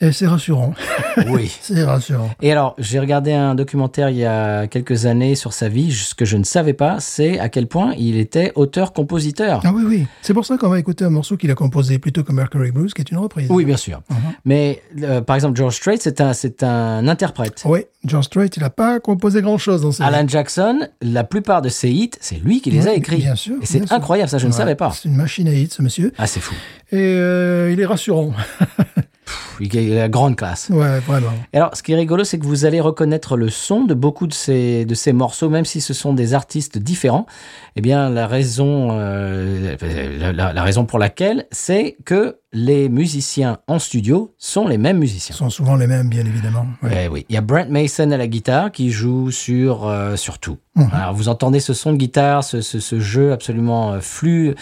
[0.00, 0.74] Et c'est rassurant.
[1.26, 1.50] Oui.
[1.60, 2.30] c'est rassurant.
[2.40, 5.92] Et alors, j'ai regardé un documentaire il y a quelques années sur sa vie.
[5.92, 9.60] Ce que je ne savais pas, c'est à quel point il était auteur-compositeur.
[9.64, 10.06] Ah oui, oui.
[10.22, 12.94] C'est pour ça qu'on va écouter un morceau qu'il a composé plutôt que Mercury Blues,
[12.94, 13.48] qui est une reprise.
[13.50, 14.00] Oui, bien sûr.
[14.44, 17.62] Mais euh, par exemple, George Strait, c'est un, c'est un interprète.
[17.64, 21.68] Oui, John Strait, il n'a pas composé grand-chose dans ses Alan Jackson, la plupart de
[21.68, 23.16] ses hits, c'est lui qui les a écrits.
[23.16, 24.92] bien sûr, Et c'est incroyable, ça, je ne savais pas.
[24.92, 26.12] C'est une machine à hits, ce monsieur.
[26.16, 26.54] Ah, c'est fou.
[26.92, 28.32] Et euh, il est rassurant.
[29.28, 30.70] Pff, Il a la grande classe.
[30.70, 31.32] ouais, vraiment.
[31.52, 34.26] Et alors, ce qui est rigolo, c'est que vous allez reconnaître le son de beaucoup
[34.26, 37.26] de ces, de ces morceaux, même si ce sont des artistes différents.
[37.76, 39.76] Eh bien, la raison, euh,
[40.32, 45.34] la, raison pour laquelle, c'est que les musiciens en studio sont les mêmes musiciens.
[45.34, 46.66] Ce sont souvent les mêmes, bien évidemment.
[46.82, 47.04] Ouais.
[47.04, 50.38] Eh oui, il y a Brent Mason à la guitare qui joue sur euh, sur
[50.38, 50.56] tout.
[50.74, 50.88] Mhm.
[50.92, 54.54] Alors vous entendez ce son de guitare, ce, ce, ce jeu absolument euh, flu,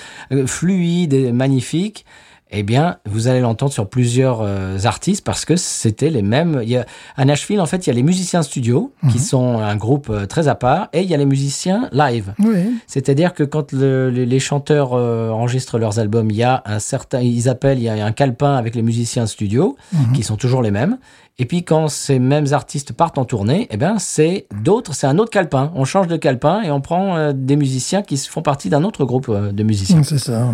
[0.46, 2.04] fluide et magnifique.
[2.53, 6.61] Eh bien, vous allez l'entendre sur plusieurs euh, artistes parce que c'était les mêmes.
[6.62, 6.86] Il y a,
[7.16, 10.26] à Nashville, en fait, il y a les musiciens studio qui sont un groupe euh,
[10.26, 12.34] très à part et il y a les musiciens live.
[12.38, 16.62] Oui, C'est-à-dire que quand le- les, les chanteurs euh, enregistrent leurs albums, il y a
[16.66, 19.76] un certain, ils appellent, il y a un calepin avec les musiciens studio
[20.14, 20.99] qui sont toujours les mêmes.
[21.38, 25.18] Et puis quand ces mêmes artistes partent en tournée, eh ben c'est d'autres, c'est un
[25.18, 25.72] autre calepin.
[25.74, 29.30] On change de calepin et on prend des musiciens qui font partie d'un autre groupe
[29.30, 30.03] de musiciens.
[30.05, 30.47] c'est ça.
[30.47, 30.53] ouais.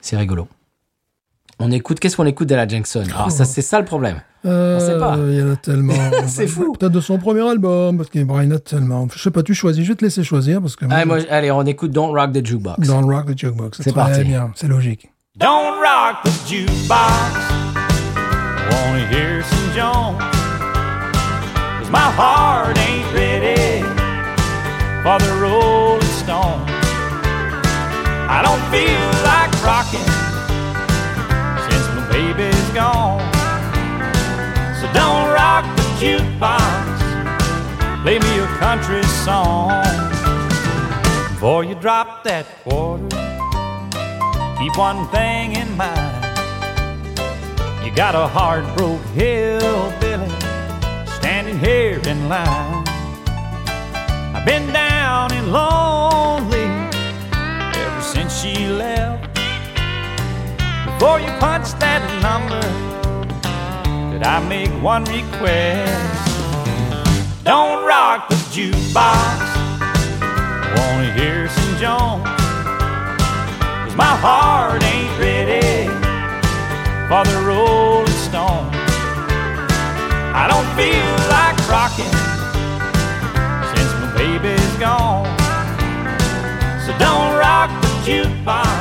[0.00, 0.46] C'est rigolo.
[1.58, 3.04] On écoute, qu'est-ce qu'on écoute de la Jackson?
[3.14, 4.20] Alors ça, c'est ça le problème.
[4.44, 5.16] Euh, sait pas.
[5.28, 5.92] Il y en a tellement.
[6.26, 6.72] C'est fou.
[6.72, 9.06] Peut-être de son premier album, parce qu'il y en a tellement.
[9.14, 9.84] Je sais pas, tu choisis.
[9.84, 12.44] Je vais te laisser choisir, parce que Allez, moi, allez, on écoute Don't Rock the
[12.44, 12.78] Jukebox.
[12.88, 13.76] le Rock the Jukebox.
[13.76, 14.24] C'est très parti.
[14.24, 15.12] bien, c'est logique.
[15.38, 17.38] Don't rock the jukebox.
[18.70, 20.18] Wanna hear some Jones?
[21.78, 23.84] 'Cause my heart ain't ready
[25.04, 26.66] for the Rolling Stone.
[28.28, 30.00] I don't feel like rocking
[32.34, 33.20] baby's gone.
[34.80, 37.02] So don't rock the jukebox.
[38.02, 39.84] Play me a country song.
[41.28, 43.08] Before you drop that quarter.
[44.58, 46.24] Keep one thing in mind.
[47.84, 50.30] You got a heart broke hillbilly
[51.18, 52.84] standing here in line.
[54.34, 56.68] I've been down and lonely
[57.82, 59.01] ever since she left.
[61.02, 62.62] Before you punch that number,
[64.12, 66.30] did I make one request?
[67.42, 69.42] Don't rock the jukebox.
[70.78, 72.22] Wanna hear some Jones?
[73.82, 75.90] Cause my heart ain't ready
[77.10, 78.70] for the Rolling Stone.
[80.30, 82.14] I don't feel like rocking
[83.74, 85.26] since my baby's gone.
[86.86, 88.71] So don't rock the jukebox,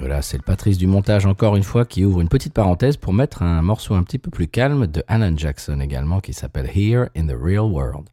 [0.00, 3.12] Voilà, c'est le Patrice du montage encore une fois qui ouvre une petite parenthèse pour
[3.12, 7.08] mettre un morceau un petit peu plus calme de Alan Jackson également qui s'appelle Here
[7.14, 8.08] in the Real World.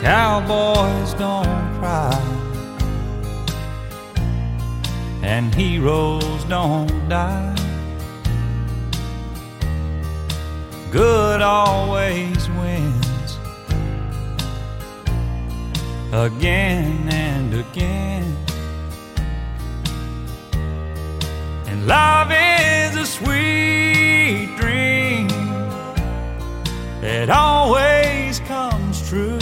[0.00, 2.18] Cowboys don't cry,
[5.22, 7.63] and heroes don't die.
[10.94, 13.38] Good always wins
[16.12, 18.36] again and again.
[21.66, 25.26] And love is a sweet dream
[27.00, 29.40] that always comes true.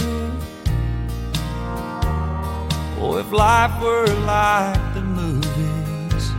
[2.99, 6.31] Oh, if life were like the movies,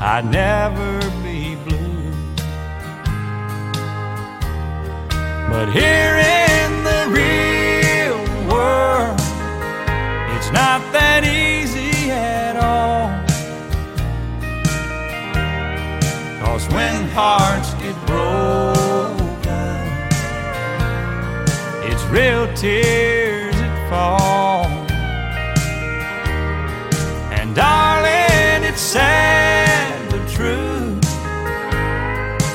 [0.00, 1.11] I'd never
[5.52, 9.20] But here in the real world,
[10.34, 13.12] it's not that easy at all.
[16.42, 19.76] Cause when hearts get broken,
[21.84, 24.64] it's real tears that fall.
[27.38, 30.98] And darling, it's sad but true.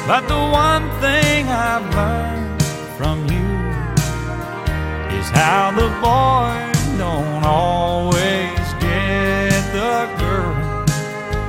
[0.07, 2.36] But the one thing I've learned
[5.37, 6.57] how the boy
[6.97, 10.55] don't always get the girl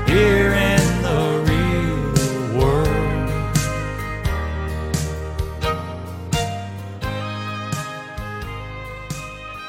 [0.06, 3.28] here in the real world.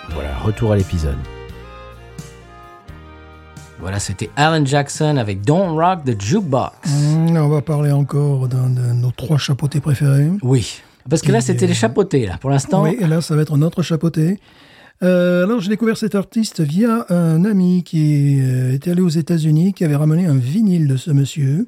[0.09, 1.17] voilà, retour à l'épisode.
[3.79, 6.73] Voilà, c'était Alan Jackson avec Don't Rock the Jukebox.
[6.85, 10.29] Hum, on va parler encore d'un de nos trois chapeautés préférés.
[10.41, 12.37] Oui, parce que là, c'était les chapeautés, là.
[12.39, 14.39] Pour l'instant, Oui, et là, ça va être un autre chapeauté.
[15.01, 19.73] Euh, alors, j'ai découvert cet artiste via un ami qui euh, était allé aux États-Unis,
[19.73, 21.67] qui avait ramené un vinyle de ce monsieur.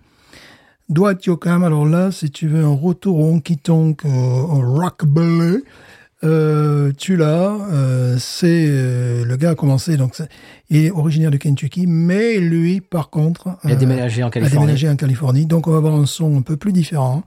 [0.90, 5.64] Dwight Yoakam, alors là, si tu veux un retour honky-tonk, au, au rockabilly,
[6.24, 7.58] euh, tu l'as.
[7.72, 10.16] euh, c'est euh, le gars a commencé, donc
[10.70, 14.30] il est originaire de Kentucky, mais lui, par contre, il a euh, déménagé en a
[14.32, 14.60] Californie.
[14.60, 15.46] déménagé en Californie.
[15.46, 17.24] Donc, on va avoir un son un peu plus différent.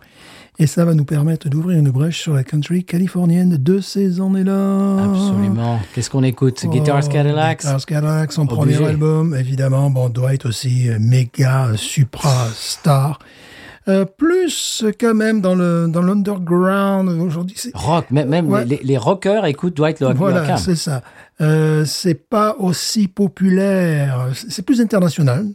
[0.60, 5.04] Et ça va nous permettre d'ouvrir une brèche sur la country californienne de ces années-là.
[5.04, 5.80] Absolument.
[5.94, 6.64] Qu'est-ce qu'on écoute?
[6.66, 7.60] Guitars Oh, Cadillacs?
[7.62, 8.76] Guitars Cadillacs, son Obligé.
[8.78, 9.90] premier album, évidemment.
[9.90, 13.18] Bon, Dwight aussi, méga, supra star.
[13.88, 17.56] Euh, plus quand même dans le dans l'underground aujourd'hui.
[17.58, 18.64] c'est- Rock, même, même Ouais.
[18.64, 21.02] les, les rockers écoutent Dwight Lo- Voilà, c'est ça.
[21.42, 24.28] Euh, c'est pas aussi populaire.
[24.48, 25.46] C'est plus international,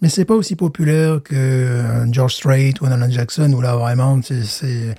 [0.00, 4.20] mais c'est pas aussi populaire que un George Strait ou Alan Jackson, où là vraiment,
[4.22, 4.94] c'est-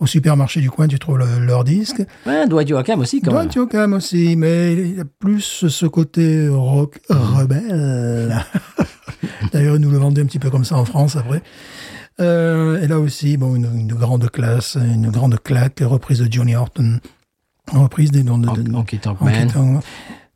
[0.00, 2.02] au supermarché du coin, tu trouves le- leur disque.
[2.26, 3.64] Ouais, Dwight Yoakam aussi, quand Dwight même.
[3.64, 8.44] Yoakam aussi, mais il y a plus ce côté rock rebelle.
[9.52, 11.42] D'ailleurs, nous le vendaient un petit peu comme ça en France après.
[12.20, 16.54] Euh, et là aussi, bon, une, une grande classe, une grande claque, reprise de Johnny
[16.54, 16.98] Horton,
[17.72, 18.70] reprise des noms de, de-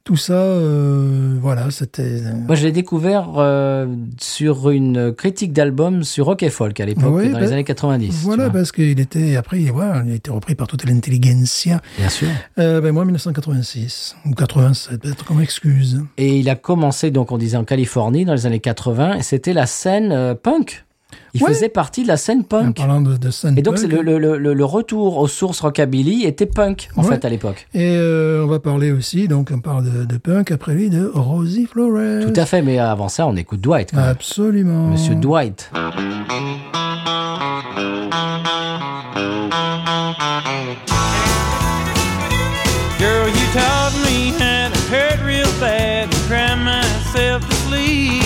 [0.07, 2.21] Tout ça, euh, voilà, c'était.
[2.47, 3.89] Moi, je l'ai découvert euh,
[4.21, 7.65] sur une critique d'album sur Rock et Folk à l'époque, Oui, dans ben, les années
[7.65, 8.09] 90.
[8.09, 11.81] tu Voilà, parce qu'il était, après, voilà, il a été repris par toute l'intelligentsia.
[11.99, 12.29] Bien sûr.
[12.61, 16.01] Euh, ben, moi, 1986, ou 87, peut-être comme excuse.
[16.19, 19.55] Et il a commencé, donc, on disait en Californie, dans les années 80, et c'était
[19.55, 20.86] la scène euh, punk.
[21.35, 21.53] Il Ouais.
[21.53, 22.77] faisait partie de la scène En punk.
[22.77, 23.91] parlant de, de scène Et donc, punk.
[23.93, 27.09] le, le, le, le retour aux sources rockabilly était punk, en Ouais.
[27.11, 27.67] fait, à l'époque.
[27.75, 31.11] Et euh, on va parler aussi, donc on parle de, de punk, après lui, de
[31.13, 32.25] Rosie Flores.
[32.27, 34.09] Tout à fait, mais avant ça, on écoute Dwight, quand même.
[34.09, 34.89] Absolument.
[34.89, 35.71] Monsieur Dwight.
[42.99, 48.25] Girl, you taught me how to hurt real bad and cry myself to sleep.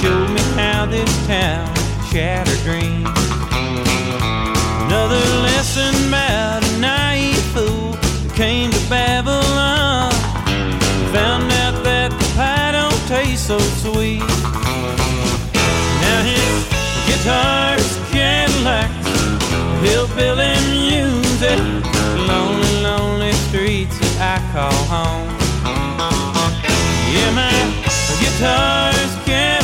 [0.00, 1.66] Showed me how this town
[2.12, 3.08] shatter dreams.
[4.84, 10.12] Another lesson about a naive fool that came to Babylon.
[11.16, 14.20] Found out that the pie don't taste so sweet.
[16.04, 16.68] Now his
[17.08, 19.08] guitar's Cadillacs,
[19.80, 21.60] hillbilly music,
[22.28, 25.32] lonely, lonely streets that I call home.
[27.08, 27.56] Yeah, my
[28.20, 29.61] guitar's Cadillacs,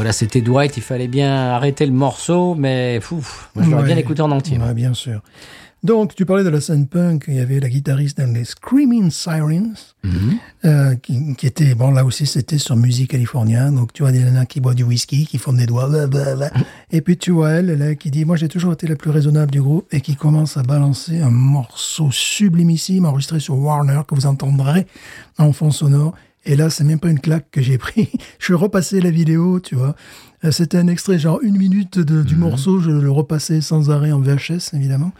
[0.00, 0.78] voilà, c'était Dwight.
[0.78, 3.16] Il fallait bien arrêter le morceau, mais fou,
[3.54, 3.88] moi, je l'aurais Ouais.
[3.88, 4.56] bien écouté en entier.
[4.58, 5.20] Ouais, bien sûr.
[5.82, 9.10] Donc, tu parlais de la scène punk, il y avait la guitariste dans les Screaming
[9.10, 10.36] Sirens, Mhm.
[10.66, 13.74] euh, qui, qui était, bon, là aussi, c'était sur musique californienne.
[13.76, 16.50] Donc, tu vois des nanas qui boivent du whisky, qui font des doigts, blablabla.
[16.90, 19.50] et puis tu vois elle, là, qui dit, moi, j'ai toujours été la plus raisonnable
[19.50, 24.26] du groupe, et qui commence à balancer un morceau sublimissime enregistré sur Warner, que vous
[24.26, 24.86] entendrez
[25.38, 26.14] en fond sonore.
[26.46, 28.08] Et là, c'est même pas une claque que j'ai pris.
[28.38, 29.94] je suis repassé la vidéo, tu vois.
[30.44, 32.80] Euh, C'était un extrait, genre une minute de- du morceau.
[32.80, 35.12] Je le repassais sans arrêt en VHS, évidemment.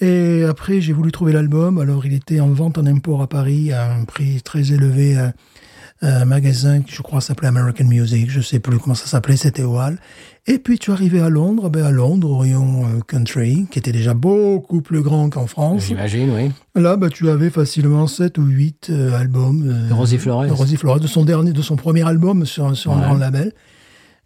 [0.00, 1.78] Et après, j'ai voulu trouver l'album.
[1.78, 5.32] Alors, il était en vente en import à Paris à un prix très élevé à
[6.02, 8.28] un magasin qui, je crois, s'appelait American Music.
[8.30, 9.98] Je sais plus comment ça s'appelait, c'était au Hall.
[10.46, 11.70] Et puis, tu arrivais à Londres.
[11.70, 15.84] Ben, à Londres, au rayon euh, country, qui était déjà beaucoup plus grand qu'en France.
[15.86, 16.52] J'imagine, oui.
[16.74, 19.62] Là, bah, tu avais facilement 7 ou 8 euh, albums.
[19.66, 20.44] euh, De Rosie Flores.
[20.46, 23.52] de Rosie Flores, de son dernier, de son premier album sur, sur un grand label.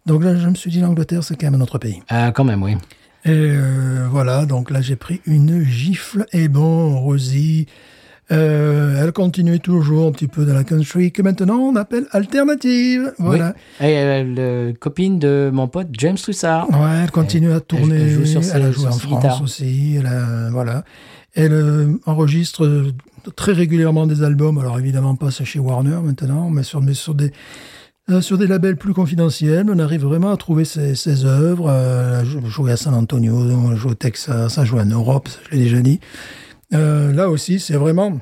[0.05, 2.01] Donc là, je me suis dit, l'Angleterre, c'est quand même un autre pays.
[2.09, 2.75] Ah, quand même, oui.
[3.25, 6.25] Et euh, voilà, donc là, j'ai pris une gifle.
[6.33, 7.67] Et bon, Rosie,
[8.31, 13.13] euh, elle continue toujours un petit peu dans la country, que maintenant on appelle alternative.
[13.17, 13.53] Voilà.
[13.81, 13.87] Oui.
[13.87, 16.69] Et euh, le copine de mon pote James Trussard.
[16.69, 17.95] Ouais, elle continue à tourner.
[18.01, 19.95] elle joue sur ses- elle a joué sur en France aussi.
[19.97, 20.83] Elle a- voilà.
[21.35, 22.91] Elle euh, enregistre euh,
[23.35, 24.57] très régulièrement des albums.
[24.59, 27.31] Alors évidemment pas chez Warner maintenant, mais sur, mais sur des
[28.09, 29.67] euh, sur des labels plus confidentiels.
[29.69, 31.67] On arrive vraiment à trouver ses, ses œuvres.
[31.69, 34.81] Euh, elle a joué à San Antonio, elle a joué au Texas, elle a joué
[34.81, 35.99] en Europe, ça, je l'ai déjà dit.
[36.73, 38.19] Euh, là aussi, c'est vraiment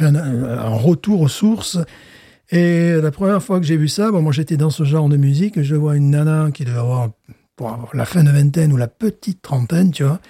[0.00, 1.78] un, un retour aux sources.
[2.50, 5.16] Et la première fois que j'ai vu ça, bon, moi j'étais dans ce genre de
[5.16, 7.10] musique, je vois une nana qui devait avoir
[7.56, 10.20] pour avoir la fin de vingtaine ou la petite trentaine, tu vois,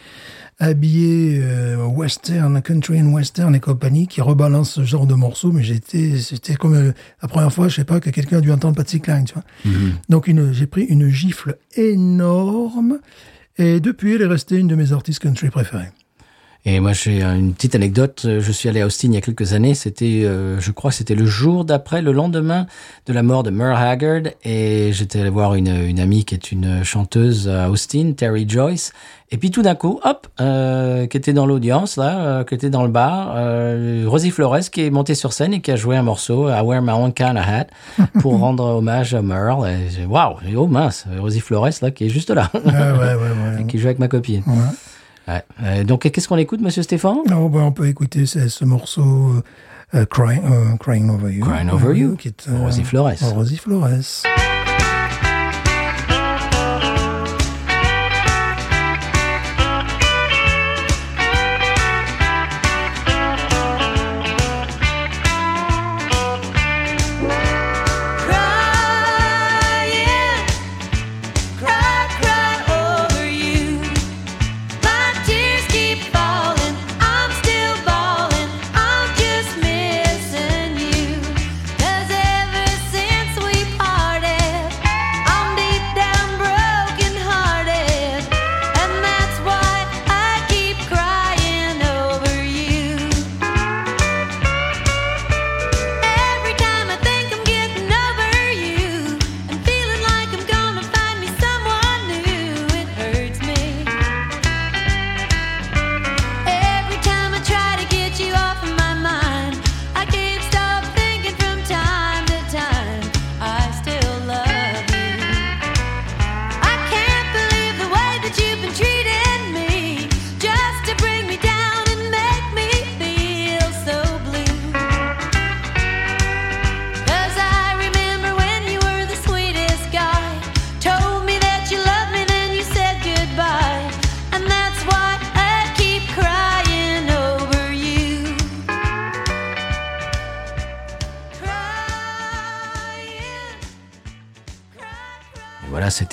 [0.58, 5.62] habillée euh, western, country and western et compagnie, qui rebalance ce genre de morceaux, mais
[5.62, 6.92] j'étais, c'était comme euh,
[7.22, 9.44] la première fois, je sais pas, que quelqu'un a dû entendre Patsy Cline, tu vois.
[10.08, 12.98] Donc une, j'ai pris une gifle énorme,
[13.58, 15.90] et depuis, elle est restée une de mes artistes country préférées.
[16.70, 18.26] Et moi, j'ai une petite anecdote.
[18.26, 19.72] Je suis allé à Austin il y a quelques années.
[19.72, 22.66] C'était, euh, je crois, que c'était le jour d'après, le lendemain
[23.06, 24.32] de la mort de Merle Haggard.
[24.44, 28.92] Et j'étais allé voir une, une amie qui est une chanteuse à Austin, Terry Joyce.
[29.30, 32.70] Et puis tout d'un coup, hop, euh, qui était dans l'audience là, euh, qui était
[32.70, 35.96] dans le bar, euh, Rosie Flores qui est montée sur scène et qui a joué
[35.96, 37.66] un morceau, I Wear My Own Kind of Hat,
[38.20, 39.68] pour rendre hommage à Merle.
[39.68, 42.70] Et j'ai, waouh, dit, oh mince, Rosie Flores là, qui est juste là, ouais, ouais,
[42.70, 43.60] ouais.
[43.62, 44.42] et qui joue avec ma copine.
[45.28, 45.42] Ouais.
[45.62, 47.18] Euh, donc, qu'est-ce qu'on écoute, Monsieur Stéphane?
[47.36, 49.42] Oh, ben, on peut écouter ce, ce morceau
[49.94, 51.44] euh, Crying, euh, Crying Over You.
[51.44, 53.12] Crying Over You, qui est, Rosie Flores.
[53.20, 54.24] Rosie Flores.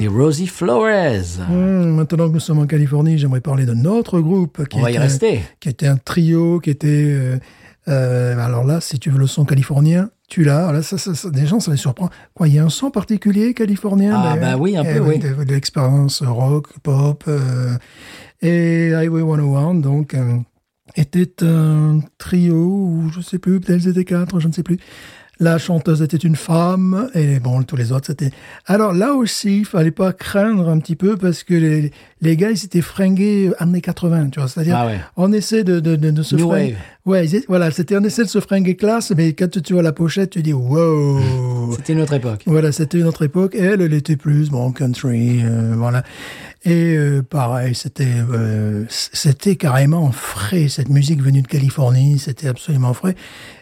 [0.06, 1.40] C'était Rosie Flores.
[1.50, 4.92] Hum, maintenant que nous sommes en Californie, j'aimerais parler d'un autre groupe qui On va
[4.92, 5.42] y était, rester.
[5.60, 6.88] qui était un trio, qui était.
[7.08, 7.38] euh,
[7.88, 10.72] euh, alors là, si tu veux le son californien, tu l'as.
[10.72, 12.10] Là, ça, ça, ça- des gens, ça les surprend.
[12.34, 15.20] Quoi, il y a un son particulier californien Ah, bah oui, un eh peu, oui.
[15.20, 17.24] De, de l'expérience rock, pop.
[17.28, 17.78] euh,
[18.42, 20.38] et Highway 101, donc, euh,
[20.96, 24.78] était un trio, ou je sais plus, peut-être ils étaient quatre, je ne sais plus.
[25.40, 28.32] La chanteuse était une femme, et bon, tous les autres, c'était...
[28.66, 32.52] Alors là aussi, il fallait pas craindre un petit peu, parce que les, les gars,
[32.52, 34.48] ils s'étaient fringués années 80, tu vois.
[34.48, 35.00] C'est-à-dire, Ah ouais.
[35.18, 36.72] on essaie de, de, de, de se New fringuer...
[36.74, 36.76] wave.
[37.06, 40.32] Ouais, voilà, c'était, on essaie de se fringuer classe, mais quand tu vois la pochette,
[40.32, 41.20] tu dis, wow
[41.76, 42.42] C'était une autre époque.
[42.46, 43.56] voilà, c'était une autre époque.
[43.60, 46.04] Elle, elle était plus bon country, euh, voilà.
[46.66, 50.68] Et euh, pareil, c'était euh, c'était carrément frais.
[50.68, 53.16] Cette musique venue de Californie, c'était absolument frais.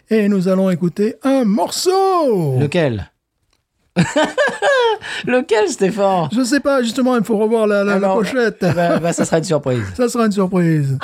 [0.08, 2.58] Et nous allons écouter un morceau.
[2.58, 3.10] Lequel?
[5.26, 6.28] Lequel, Stéphane?
[6.32, 8.60] Je sais pas, justement, il faut revoir la, la, pochette.
[8.74, 9.84] bah, bah, Ça sera une surprise.
[9.94, 10.98] Ça sera une surprise.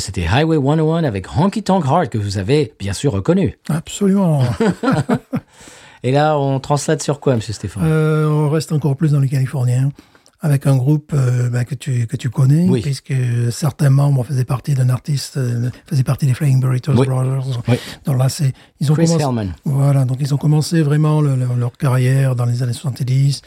[0.00, 3.58] C'était Highway 101 avec Honky Tonk Heart que vous avez bien sûr reconnu.
[3.68, 4.42] Absolument.
[6.02, 7.82] Et là, on translate sur quoi, monsieur Stéphane?
[7.84, 9.90] Euh, on reste encore plus dans les Californiens
[10.40, 12.80] avec un groupe euh, bah, que tu que tu connais Oui.
[12.80, 13.12] puisque
[13.50, 17.08] certains membres faisaient partie d'un artiste euh, faisaient partie des Flying Burritos Oui.
[17.08, 17.60] Brothers.
[17.66, 17.74] Oui.
[18.04, 19.48] Donc là c'est ils ont Chris commencé Hellman.
[19.64, 23.42] voilà donc ils ont commencé vraiment le- le- leur carrière dans les années 70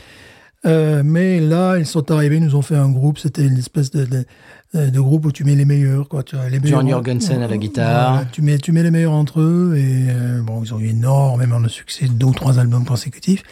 [0.66, 3.90] Euh, mais là ils sont arrivés ils nous ont fait un groupe c'était une espèce
[3.92, 4.26] de, de
[4.74, 8.12] de groupe où tu mets les meilleurs quoi tu les John Jorgensen à la guitare.
[8.14, 10.90] Voilà, tu mets tu mets les meilleurs entre eux et euh, bon ils ont eu
[10.90, 13.44] énormément de succès deux ou trois albums consécutifs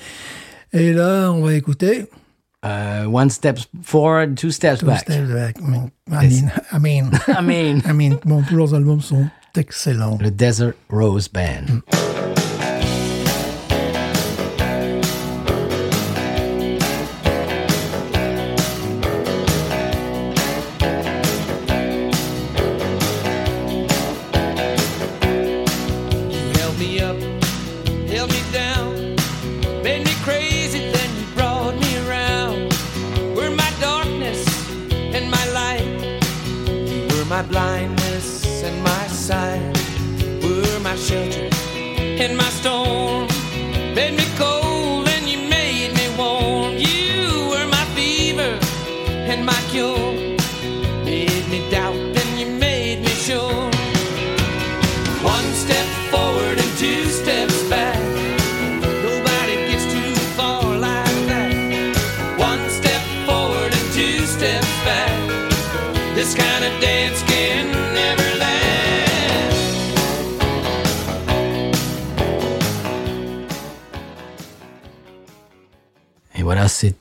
[0.72, 2.05] et là on va écouter
[2.65, 4.99] Euh, one step forward, two steps Two back.
[4.99, 5.55] Steps Back.
[5.61, 9.28] I mean, I mean, I mean, I mean, I mean, bon, tous leurs albums sont
[9.55, 10.17] excellents.
[10.22, 11.67] le Desert Rose Band.
[11.70, 11.82] You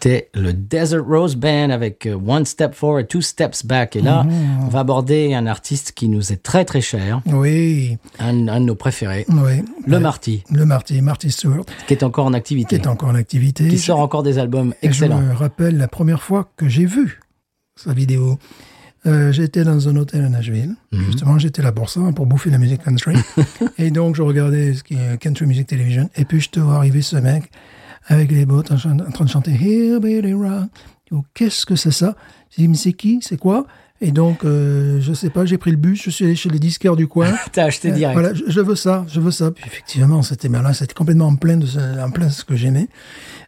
[0.01, 3.97] c'était le Desert Rose Band avec euh, One Step Forward, Two Steps Back.
[3.97, 4.65] Et là, Mhm.
[4.67, 8.67] on va aborder un artiste qui nous est très très cher, Oui, un, un de
[8.67, 9.63] nos préférés, oui.
[9.87, 10.01] le Ouais.
[10.01, 13.67] Marty, Le Marty, Marty Stewart, qui est encore en qui activité, est encore en activité.
[13.67, 15.21] qui sort encore des albums Et excellents.
[15.21, 17.21] Je me rappelle la première fois que j'ai vu
[17.75, 18.39] sa vidéo.
[19.07, 20.75] Euh, j'étais dans un hôtel à Nashville.
[20.93, 21.05] Mhm.
[21.07, 23.15] Justement, j'étais là pour ça, pour bouffer la musique country.
[23.79, 26.09] et donc, je regardais ce qui est Country Music Television.
[26.17, 27.51] Et puis, je te vois arriver ce mec
[28.09, 30.69] avec les bottes en, train de chanter Here Billy Rock.
[31.13, 32.17] Oh, Qu'est-ce que c'est ça?
[32.51, 33.21] J'ai dit, mais c'est qui?
[33.23, 33.67] C'est quoi?
[34.01, 36.61] Et donc, euh, je sais pas, j'ai pris le bus, je suis allé chez les
[36.61, 37.33] disquaires du coin.
[37.53, 38.19] T'as acheté direct.
[38.19, 39.51] Voilà, je, je veux ça, je veux ça.
[39.51, 42.55] Puis effectivement, c'était là, c'était complètement en plein de ce, en plein de ce que
[42.55, 42.89] j'aimais.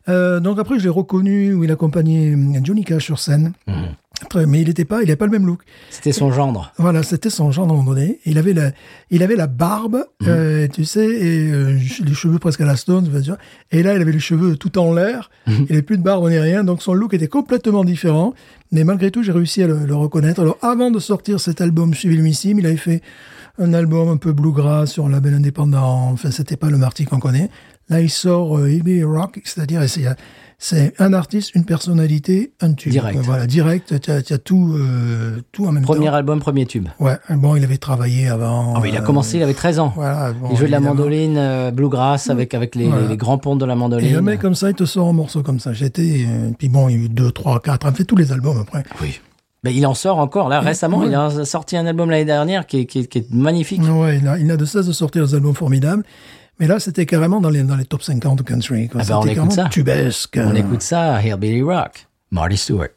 [0.09, 3.53] Euh, donc après, je l'ai reconnu où il accompagnait Johnny Cash sur scène.
[3.67, 3.95] Mhm.
[4.35, 5.61] Mais il n'était pas, il n'avait pas le même look.
[5.91, 6.73] C'était son gendre.
[6.79, 8.21] Voilà, c'était son genre à un moment donné.
[8.25, 8.71] Il avait la,
[9.11, 13.09] il avait la barbe, euh, tu sais, et euh, les cheveux presque à la Stone,
[13.09, 13.37] vois.
[13.73, 15.31] Et là, il avait les cheveux tout en l'air.
[15.47, 18.35] Il n'avait plus de barbe ni rien, donc son look était complètement différent.
[18.73, 20.41] Mais malgré tout, j'ai réussi à le, le reconnaître.
[20.41, 23.03] Alors, avant de sortir cet album Suivez-le-missime, il avait fait
[23.59, 26.11] un album un peu bluegrass sur un label indépendant.
[26.13, 27.51] Enfin, c'était pas le Marty qu'on connaît.
[27.91, 29.83] Là, il sort euh, Rock, c'est-à-dire
[30.63, 32.93] c'est un artiste, une personnalité, un tube.
[32.93, 33.15] Direct.
[33.17, 33.23] quoi.
[33.25, 33.99] Voilà, direct.
[34.01, 36.15] Tu as, as tout, euh, tout en même Premier temps.
[36.15, 36.87] album, premier tube.
[37.01, 38.75] Ouais, bon, il avait travaillé avant.
[38.77, 39.93] Ah, mais il a euh, commencé, il avait 13 ans.
[39.97, 43.03] Voilà, bon, il jouait de la mandoline euh, bluegrass avec, avec les, Voilà.
[43.03, 44.17] les, les grands ponts de la Et mandoline.
[44.17, 45.73] un mec comme ça, il te sort un morceau comme ça.
[45.73, 47.87] J'étais, euh, puis bon, il y a eu deux, trois, quatre.
[47.87, 48.85] Il a fait tous les albums après.
[49.01, 49.19] Oui.
[49.65, 50.99] Mais il en sort encore, là, récemment.
[50.99, 51.09] ouais.
[51.09, 53.83] Il a sorti un album l'année dernière qui est, qui est- qui est magnifique.
[53.83, 56.03] Ouais, il a, il a de cesse de sortir des albums formidables.
[56.61, 58.89] Mais là, c'était carrément dans les, dans les top 50 country.
[58.89, 59.01] quoi.
[59.03, 59.65] Ah bah, on C'était écoute ça.
[59.71, 60.39] Tubesque.
[60.45, 62.89] On écoute ça, Hillbilly Rock, Marty Stewart.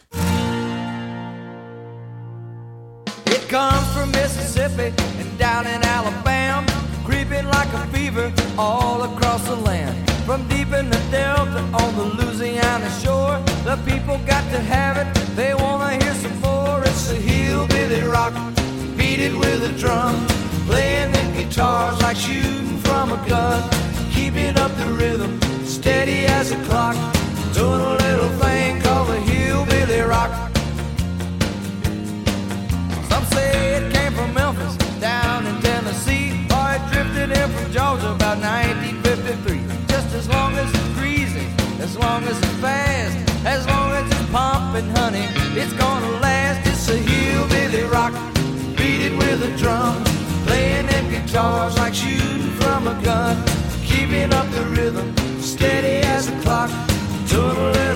[3.27, 6.65] It comes from Mississippi and down in Alabama,
[7.05, 9.95] creeping like a fever all across the land.
[10.25, 15.07] From deep in the Delta on the Louisiana shore, the people got to have it.
[15.35, 16.81] They wanna hear some more.
[16.83, 18.33] It's the hillbilly rock,
[18.97, 20.15] beat it with a drum,
[20.73, 23.61] playing the guitars like shooting from a gun,
[24.11, 25.31] keeping up the rhythm,
[25.65, 26.95] steady as a clock,
[27.53, 30.31] doing a little thing called the hillbilly rock.
[33.11, 38.09] Some say it came from Memphis, down in Tennessee, or it drifted in from Georgia
[38.17, 39.61] about 1953.
[39.93, 41.47] Just as long as it's greasy,
[41.85, 43.15] as long as it's fast,
[43.45, 45.27] as long as it's pumping, honey,
[45.59, 46.22] it's gonna
[51.77, 53.35] like shooting from a gun,
[53.83, 56.69] keeping up the rhythm, steady as a clock,
[57.27, 57.92] doing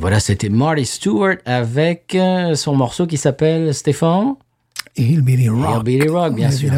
[0.00, 4.34] voilà, c'était Marty Stewart avec euh, son morceau qui s'appelle Stéphane
[4.96, 5.76] Hillbilly Rock.
[5.86, 6.72] Hillbilly Rock, bien sûr.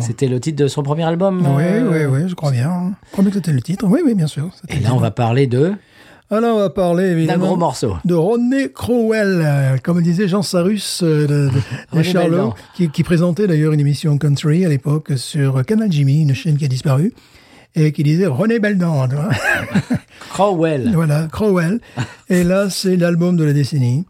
[0.00, 1.44] C'était le titre de son premier album.
[1.56, 2.94] Oui, euh, oui, oui, je crois bien.
[3.06, 3.84] Je crois bien que c'était le titre.
[3.86, 4.50] Oui, oui, bien sûr.
[4.68, 5.72] Et là, on va parler de
[6.30, 7.96] Alors, on va parler d'un gros morceau.
[8.04, 11.60] de Rodney Crowell, euh, comme disait Jean Sarus euh, de, de- de
[11.90, 12.54] René Charlot, Beldan.
[12.74, 16.64] qui, qui présentait d'ailleurs une émission country à l'époque sur Canal Jimmy, une chaîne qui
[16.64, 17.12] a disparu,
[17.74, 19.08] et qui disait René Beldan.
[19.08, 19.28] tu vois.
[20.30, 20.90] Crowell.
[20.94, 21.80] voilà, Crowell.
[22.28, 24.06] Et là, c'est l'album de la décennie.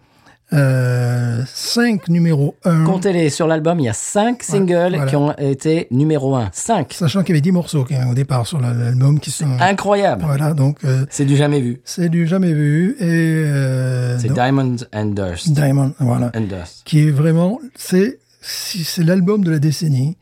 [0.54, 2.84] Euh, 5 numéro 1.
[2.84, 5.04] Comptez-les sur l'album, il y a cinq singles voilà.
[5.06, 6.48] qui ont été numéro un.
[6.54, 6.94] Cinq.
[6.94, 9.46] Sachant qu'il y avait 10 morceaux hein, au départ sur l'album qui sont.
[9.60, 10.22] Incroyable.
[10.24, 11.82] Voilà, donc euh, C'est du jamais vu.
[11.84, 12.96] c'est du jamais vu.
[12.98, 13.04] Et.
[13.04, 15.52] Euh, C'est Diamond and Dust.
[15.52, 16.32] Diamond, voilà.
[16.34, 16.80] And Dust.
[16.86, 20.16] qui est vraiment, c'est c'est l'album de la décennie.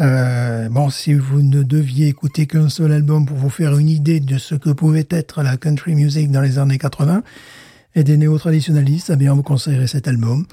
[0.00, 4.20] Euh, bon, si vous ne deviez écouter qu'un seul album pour vous faire une idée
[4.20, 7.22] de ce que pouvait être la country music dans les années 80
[7.94, 10.46] et des néo-traditionalistes, eh bien, on vous conseillerait cet album.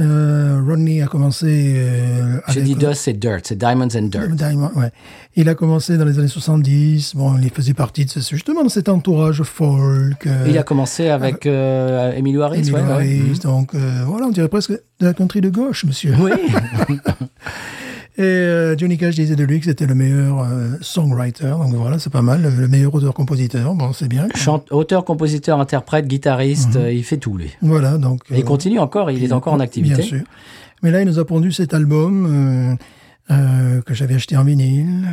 [0.00, 3.42] Euh, Rodney a commencé euh, J'ai dit Dust, c'est Dirt.
[3.44, 4.28] C'est Diamonds and Dirt.
[4.32, 4.90] Diamond, ouais.
[5.36, 7.14] Il a commencé dans les années 70.
[7.14, 10.26] Bon, il faisait partie de ce, justement de cet entourage folk.
[10.26, 12.90] euh, Il a commencé avec euh, Emilio Harris, Emilio ouais, ouais.
[12.90, 16.12] Harris, Donc euh, voilà, on dirait presque de la country de gauche, monsieur.
[16.18, 16.32] Oui.
[18.16, 21.48] Et euh, Johnny Cash disait de lui que c'était le meilleur euh, songwriter.
[21.48, 22.42] Donc voilà, c'est pas mal.
[22.42, 23.74] Le, le meilleur auteur-compositeur.
[23.74, 24.28] Bon, c'est bien.
[24.36, 26.82] Chante, auteur, compositeur, interprète, guitariste, Mhm.
[26.82, 27.50] euh, il fait tout, lui.
[27.60, 28.20] Voilà, donc.
[28.30, 29.96] Et il continue encore, il est encore en activité.
[29.96, 30.20] Bien sûr.
[30.82, 32.76] Mais là, il nous a pondu cet album
[33.28, 35.08] que j'avais acheté en vinyle,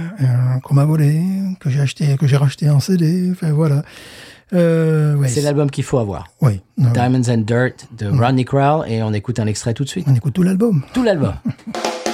[0.64, 1.22] qu'on m'a volé,
[1.60, 3.30] que j'ai acheté, que j'ai racheté en CD.
[3.32, 3.84] Enfin voilà.
[4.54, 6.28] Euh, ouais, C'est l'album qu'il faut avoir.
[6.42, 6.60] Oui.
[6.78, 8.20] Diamonds and Dirt de Mhm.
[8.20, 10.06] Rodney Crowell et on écoute un extrait tout de suite.
[10.10, 10.84] On écoute tout l'album.
[10.94, 11.34] Tout l'album.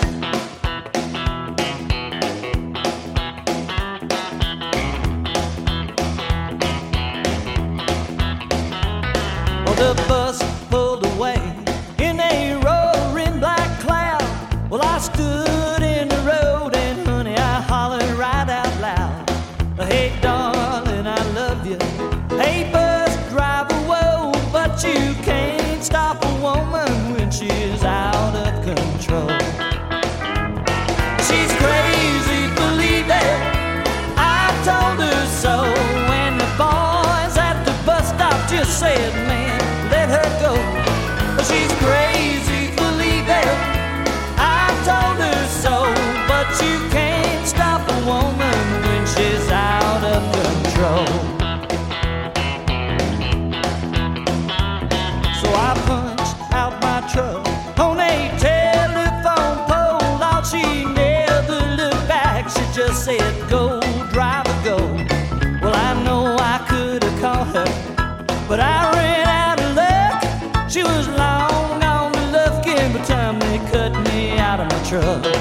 [74.91, 75.36] me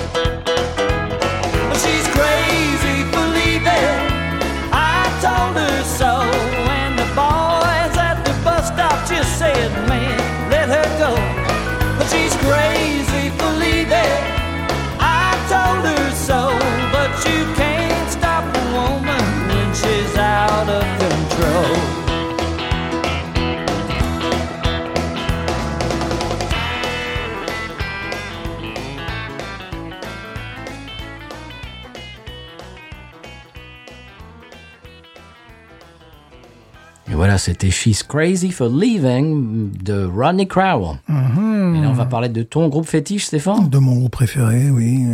[37.39, 40.99] C'était She's Crazy for Leaving de Rodney Crowell.
[41.09, 41.75] Mhm.
[41.77, 43.69] Et là, on va parler de ton groupe fétiche, Stéphane?
[43.69, 45.05] De mon groupe préféré, oui.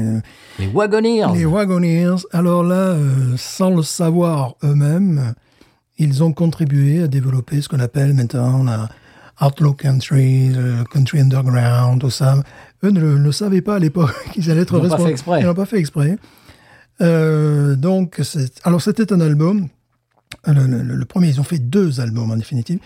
[0.59, 1.27] Les Wagoneers.
[1.35, 5.35] Les Wagoneers, alors là, euh, sans le savoir eux-mêmes,
[5.99, 8.89] ils ont contribué à développer ce qu'on appelle maintenant la
[9.41, 12.37] Outlaw Country, le Country Underground, tout ça.
[12.85, 15.07] Eux ne le, ne savaient pas à l'époque qu'ils allaient être Ils l'ont pas responsables.
[15.07, 15.41] fait exprès.
[15.41, 16.16] Ils n'ont pas fait exprès.
[17.01, 18.20] Euh, donc,
[18.64, 19.68] alors c'était un album.
[20.47, 22.78] Le, le- le premier, ils ont fait deux albums en définitive.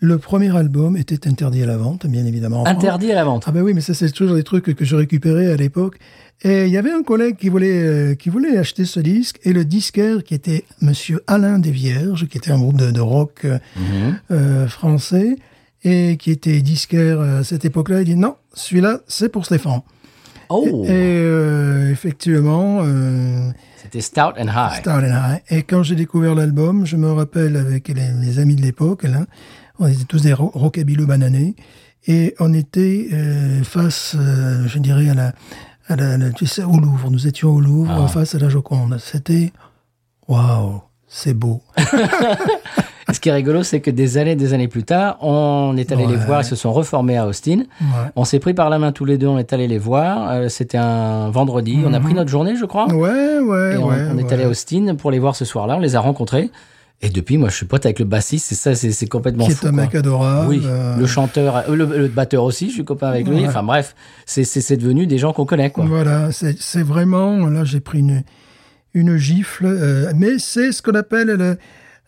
[0.00, 2.64] Le premier album était interdit à la vente, bien évidemment.
[2.64, 2.76] France.
[2.76, 3.44] Interdit à la vente.
[3.46, 5.96] Ah ben oui, mais ça c'est toujours des trucs que je récupérais à l'époque.
[6.42, 9.54] Et il y avait un collègue qui voulait euh, qui voulait acheter ce disque et
[9.54, 13.58] le disquaire qui était Monsieur Alain Desvierges, qui était un groupe de, de rock euh,
[14.30, 15.36] euh, français
[15.82, 18.00] et qui était disquaire à cette époque-là.
[18.02, 19.80] Il dit non, celui-là c'est pour Stéphane.
[20.50, 23.48] Oh, Et euh, effectivement, euh,
[23.82, 24.80] c'était Stout and High.
[24.80, 25.42] Stout and High.
[25.50, 29.26] Et quand j'ai découvert l'album, je me rappelle avec les, les amis de l'époque, là,
[29.78, 31.54] on était tous des ro rockabilleux bananés,
[32.06, 35.32] et on était euh, face, euh, je dirais, à la,
[35.88, 37.10] à la, la- tu sais, au Louvre.
[37.10, 38.08] Nous étions au Louvre, Ah.
[38.08, 38.98] face à la Joconde.
[39.02, 39.52] C'était,
[40.28, 41.62] waouh, c'est beau.
[43.12, 46.06] Ce qui est rigolo, c'est que des années, des années plus tard, on est allé
[46.06, 46.40] les voir.
[46.40, 47.58] Ils se sont reformés à Austin.
[47.80, 47.86] Ouais.
[48.16, 49.28] On s'est pris par la main tous les deux.
[49.28, 50.28] On est allé les voir.
[50.30, 51.78] Euh, C'était un vendredi.
[51.86, 52.88] On a pris notre journée, je crois.
[52.88, 52.96] Mhm.
[52.96, 54.08] Ouais, ouais, Et on, ouais.
[54.12, 55.76] on est allé à Austin pour les voir ce soir-là.
[55.76, 56.50] On les a rencontrés.
[57.02, 58.46] Et depuis, moi, je suis pote avec le bassiste.
[58.48, 59.66] C'est ça, c'est complètement Qui fou.
[59.66, 59.82] est un quoi.
[59.82, 60.48] mec adorable.
[60.48, 63.42] Oui, euh, le chanteur, euh, le, le batteur aussi, je suis copain avec lui.
[63.42, 63.46] Ouais.
[63.48, 63.94] Enfin bref,
[64.24, 65.84] c'est devenu des gens qu'on connaît, quoi.
[65.84, 68.22] Voilà, c'est c'est vraiment, là j'ai pris une,
[68.94, 71.58] une gifle, euh, mais c'est ce qu'on appelle le...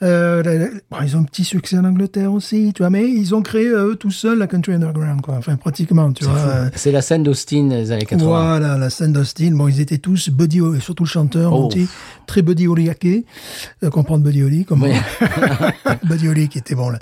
[0.03, 3.43] euh, bon, ils ont un petit succès en Angleterre aussi, tu vois, mais ils ont
[3.43, 5.35] créé euh, eux tout seuls la country underground, quoi.
[5.37, 6.39] Enfin, pratiquement, tu vois.
[6.39, 8.25] euh, C'est la scène d'Austin des années 80.
[8.29, 9.51] Voilà, la scène d'Austin.
[9.53, 11.63] Bon, ils étaient tous Buddy, Holly, surtout le chanteur, Oh.
[11.63, 11.89] Monty,
[12.27, 12.67] très Buddy.
[12.69, 14.93] Euh, comprendre Buddy Holly, comme Oui.
[16.05, 16.99] Buddy Holly qui était bon là.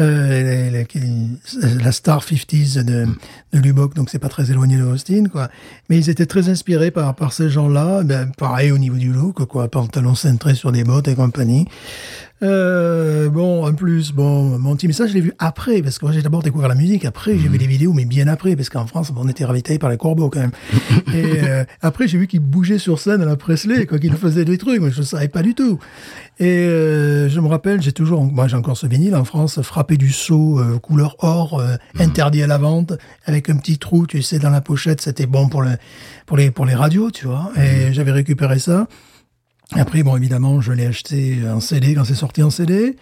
[0.00, 0.84] Euh,
[1.84, 3.06] la, star 50s de,
[3.52, 5.48] de Lubbock, donc c'est pas très éloigné de Austin, quoi.
[5.90, 9.44] Mais ils étaient très inspirés par, par ces gens-là, ben, pareil au niveau du look,
[9.44, 11.66] quoi, pantalon cintré sur des bottes et compagnie.
[12.42, 16.12] Euh, bon, en plus, bon, Monty, mais ça, je l'ai vu après, parce que moi,
[16.12, 18.86] j'ai d'abord découvert la musique, après, j'ai vu les vidéos, mais bien après, parce qu'en
[18.86, 20.50] France, on était ravitaillés par les corbeaux, quand même.
[21.14, 24.44] et euh, après, j'ai vu qu'il bougeait sur scène à la Presley, quoi, qu'il faisait
[24.44, 25.78] des trucs, mais je ne savais pas du tout.
[26.40, 29.96] Et euh, je me rappelle, j'ai toujours, moi, j'ai encore ce vinyle en France, frappé
[29.96, 34.40] du seau, couleur or, euh, interdit à la vente, avec un petit trou, tu sais,
[34.40, 35.76] dans la pochette, c'était bon pour le,
[36.26, 37.52] pour les, pour les radios, tu vois.
[37.56, 38.88] Et j'avais récupéré ça.
[39.74, 42.96] Après, bon, évidemment, je l'ai acheté en CD quand c'est sorti en CD.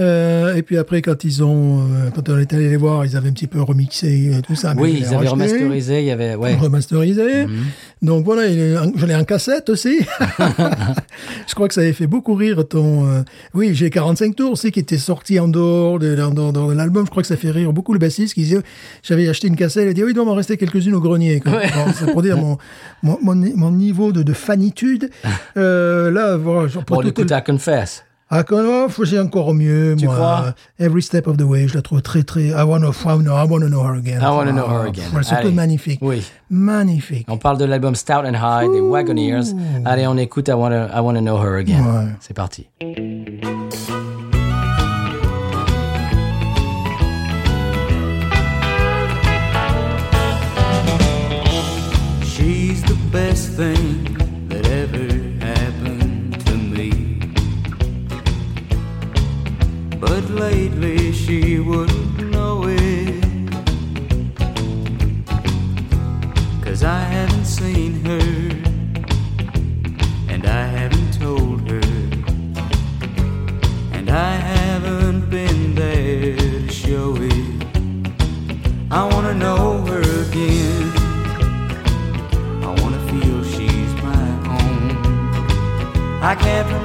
[0.00, 3.16] Euh, et puis après, quand ils ont, euh, quand on est allé les voir, ils
[3.16, 4.74] avaient un petit peu remixé euh, tout ça.
[4.76, 6.00] Oui, ils avaient racheté, remasterisé.
[6.00, 6.56] Il y avait, ouais.
[6.56, 7.46] Remasterisé.
[7.46, 7.64] Mhm.
[8.02, 10.00] Donc voilà, je l'ai en cassette aussi.
[11.46, 13.06] je crois que ça avait fait beaucoup rire ton.
[13.08, 13.22] euh,
[13.54, 17.04] Oui, j'ai 45 tours aussi qui était sorti en dehors de, de l'album.
[17.06, 18.58] Je crois que ça fait rire beaucoup le bassiste qui disait
[19.02, 19.86] j'avais acheté une cassette.
[19.88, 21.40] Il dit oui, il doit m'en rester quelques-unes au grenier.
[21.44, 21.52] Bon,
[21.94, 22.58] c'est pour dire mon,
[23.02, 25.10] mon, mon, mon niveau de, de fanitude.
[25.56, 28.04] Euh, là, voilà, Bon, tout- écoute, à Confess.
[28.36, 30.14] Ah, quand oh, encore mieux, Tu moi.
[30.14, 30.54] crois?
[30.78, 32.48] Every Step of the Way, je la trouve très, très...
[32.48, 32.90] I wanna,
[33.22, 34.20] no, I wanna know her again.
[34.20, 35.04] I wanna know Ah, her again.
[35.14, 36.00] ouais, surtout magnifique.
[36.02, 36.22] Oui.
[36.50, 37.26] Magnifique.
[37.30, 39.54] On parle de l'album Stout and High des Wagoneers.
[39.84, 41.84] Allez, on écoute I Wanna, I Wanna Know Her Again.
[41.84, 42.06] Ouais.
[42.20, 42.66] C'est parti.
[52.24, 54.13] She's the best thing
[60.06, 63.24] But lately she wouldn't know it.
[66.62, 68.28] Cause I haven't seen her,
[70.28, 71.86] and I haven't told her,
[73.96, 77.64] and I haven't been there to show it.
[78.90, 80.92] I wanna know her again.
[82.62, 84.26] I wanna feel she's my
[84.58, 84.82] own.
[86.22, 86.83] I can't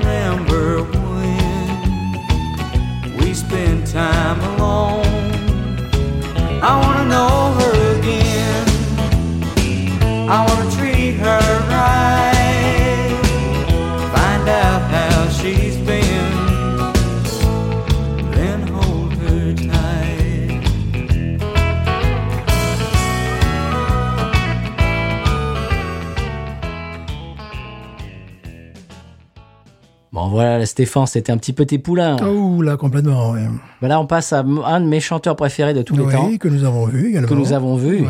[30.43, 32.15] voilà, Stéphane, c'était un petit peu tes poulains.
[32.25, 33.41] Oh là, complètement, ouais.
[33.81, 36.39] Ben là, on passe à un de mes chanteurs préférés de tous les temps, Oui,
[36.39, 37.27] que nous avons vu également.
[37.27, 38.01] que nous avons vu.
[38.01, 38.07] Ouais.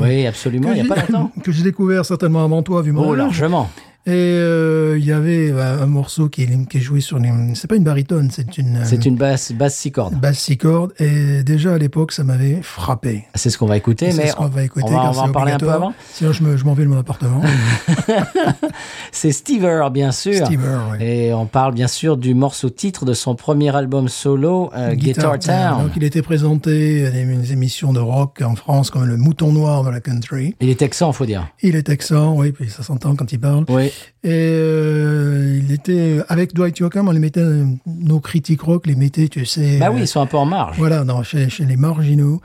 [0.00, 1.30] Oui, absolument, il n'y a pas longtemps.
[1.42, 3.68] Que j'ai découvert certainement avant toi, vu mon Oh, largement.
[4.06, 7.30] Et euh, il y avait euh, un morceau qui, est- qui est joué sur les...
[7.54, 8.78] C'est pas une baritone, c'est une...
[8.78, 10.14] euh, C'est une basse, basse six cordes.
[10.18, 10.92] Basse six cordes.
[10.98, 13.24] Et déjà, à l'époque, ça m'avait frappé.
[13.34, 15.12] C'est ce qu'on va écouter, C'est mais ce qu'on va écouter on va, car on
[15.12, 15.92] va c'est en parler un peu avant.
[16.14, 17.42] Sinon, je me- je m'en vais de mon appartement.
[19.12, 20.46] C'est Stever, bien sûr.
[20.46, 21.04] Stever, oui.
[21.04, 25.38] Et on parle bien sûr du morceau titre de son premier album solo, euh, Guitar,
[25.38, 25.82] Town.
[25.82, 29.52] Donc, il était présenté à des, des émissions de rock en France comme le mouton
[29.52, 30.54] noir de la country.
[30.60, 31.46] Il est texan, faut dire.
[31.62, 33.64] Il est texan, oui, puis ça s'entend quand il parle.
[33.68, 33.89] Oui.
[34.24, 37.42] Et euh, il était avec Dwight Yoakam, on les mettait,
[37.86, 39.78] nos critiques rock les mettaient, tu sais.
[39.78, 40.76] Bah oui, ils sont un peu en marge.
[40.78, 42.40] Voilà, non, chez, chez les marginaux.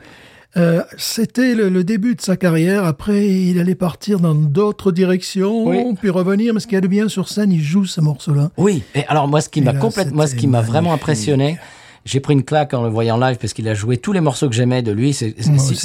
[0.56, 2.84] Euh, C'était le, le début de sa carrière.
[2.86, 5.84] Après, il allait partir dans d'autres directions, Oui.
[6.00, 6.54] puis revenir.
[6.54, 8.50] Mais ce qu'il y a de bien sur scène, il joue ce morceau-là.
[8.56, 8.82] Oui.
[8.94, 11.58] Et alors moi, ce qui m'a complètement, moi, ce qui m'a vraiment impressionné,
[12.06, 14.48] j'ai pris une claque en le voyant live parce qu'il a joué tous les morceaux
[14.48, 15.12] que j'aimais de lui.
[15.12, 15.34] Si,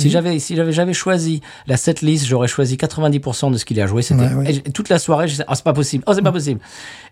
[0.09, 4.01] j'avais, si j'avais, choisi la setlist, j'aurais choisi 90% de ce qu'il a joué.
[4.03, 5.28] C'était Ouais, toute la soirée.
[5.28, 6.61] Je oh c'est pas possible, oh c'est pas possible.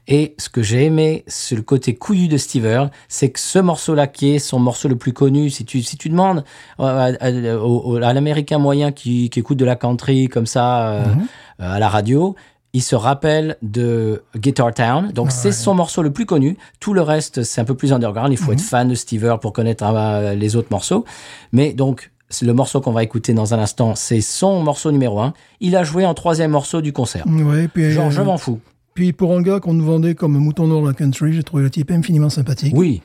[0.08, 4.08] Et ce que j'ai aimé, c'est le côté couillu de Stever, c'est que ce morceau-là,
[4.08, 6.44] qui est son morceau le plus connu, si tu si tu demandes
[6.80, 11.06] euh, à, à- à l'américain moyen qui, qui écoute de la country comme ça euh,
[11.06, 11.22] Mhm.
[11.62, 12.36] euh, à la radio.
[12.74, 15.12] Il se rappelle de Guitar Town.
[15.12, 16.58] Donc, c'est son morceau le plus connu.
[16.80, 18.32] Tout le reste, c'est un peu plus underground.
[18.32, 21.04] Il faut être fan de Steve Earle pour connaître euh, les autres morceaux.
[21.52, 22.12] Mais donc,
[22.42, 25.34] le morceau qu'on va écouter dans un instant, c'est son morceau numéro un.
[25.60, 27.26] Il a joué en troisième morceau du concert.
[27.28, 28.60] Ouais, puis, Genre, euh, je m'en fous.
[28.94, 31.70] Puis pour un gars qu'on nous vendait comme mouton dans la country, j'ai trouvé le
[31.70, 32.74] type infiniment sympathique.
[32.76, 33.02] Oui.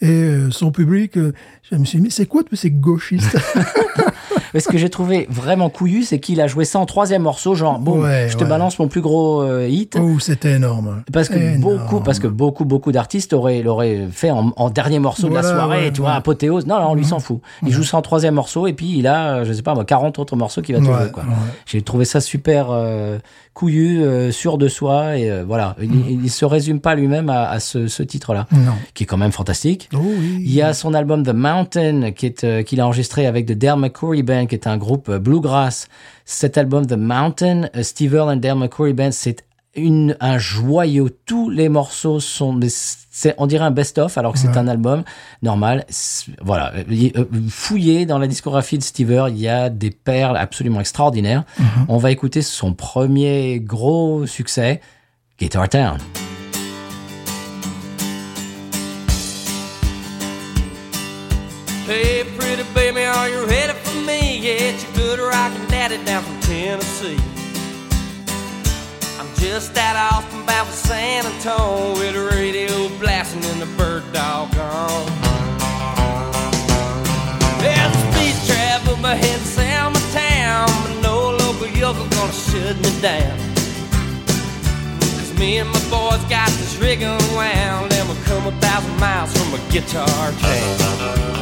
[0.00, 3.36] Et euh, son public, je me suis dit, mais c'est quoi tous ces gauchistes
[4.54, 7.54] Mais ce que j'ai trouvé vraiment couillu, c'est qu'il a joué ça en troisième morceau,
[7.54, 8.48] genre, bon, Ouais, je te ouais.
[8.50, 9.98] balance mon plus gros euh, hit.
[10.00, 11.02] Oh, c'était énorme.
[11.12, 11.60] Parce que Énorme.
[11.60, 15.42] beaucoup, parce que beaucoup, beaucoup d'artistes auraient, l'auraient fait en, en dernier morceau de la
[15.42, 16.66] soirée, ouais, tu vois, apothéose.
[16.66, 17.40] Non, non, on lui s'en fout.
[17.66, 20.18] Il joue ça en troisième morceau et puis il a, je sais pas, moi, 40
[20.18, 21.24] autres morceaux qu'il va jouer, quoi.
[21.66, 23.18] J'ai trouvé ça super euh,
[23.54, 25.74] couillu, euh, sûr de soi et voilà.
[25.82, 28.46] Il, il se résume pas lui-même à, à ce, ce titre-là,
[28.94, 29.88] qui est quand même fantastique.
[29.94, 30.38] Oh oui.
[30.44, 33.78] Il y a son album The Mountain qui est qu'il a enregistré avec The Dale
[33.78, 35.88] McCoury Band qui est un groupe euh, bluegrass.
[36.24, 39.44] Cet album The Mountain, euh, Steve Earle and Dale McCoury Band, c'est
[39.76, 41.08] une un joyau.
[41.26, 42.58] Tous les morceaux sont
[43.10, 45.02] c'est on dirait un best-of alors que c'est un album
[45.42, 45.84] normal.
[46.42, 50.80] Voilà, Euh, fouillez dans la discographie de Steve Earle, il y a des perles absolument
[50.80, 51.44] extraordinaires.
[51.88, 54.80] On va écouter son premier gros succès,
[55.40, 55.98] Guitar Town.
[61.86, 63.74] Hey, pretty baby, are you ready
[64.46, 67.18] it's your good rockin' daddy down from Tennessee.
[69.18, 73.66] I'm just out of Austin, bound for San Antonio with the radio blasting and the
[73.78, 75.06] bird dog on.
[77.58, 82.76] There's a speed trap, my head sound my town, but no local yokel gonna shut
[82.76, 83.38] me down.
[85.00, 89.32] Cause me and my boys got this rig unwound, and we'll come a thousand miles
[89.36, 91.33] from a guitar town.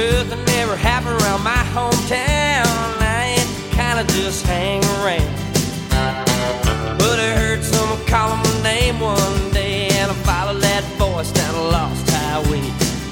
[0.00, 2.64] Nothing ever happened around my hometown.
[3.04, 5.28] I ain't kinda just hang around.
[6.98, 11.54] But I heard someone calling my name one day, and I followed that voice down
[11.54, 12.64] a lost highway.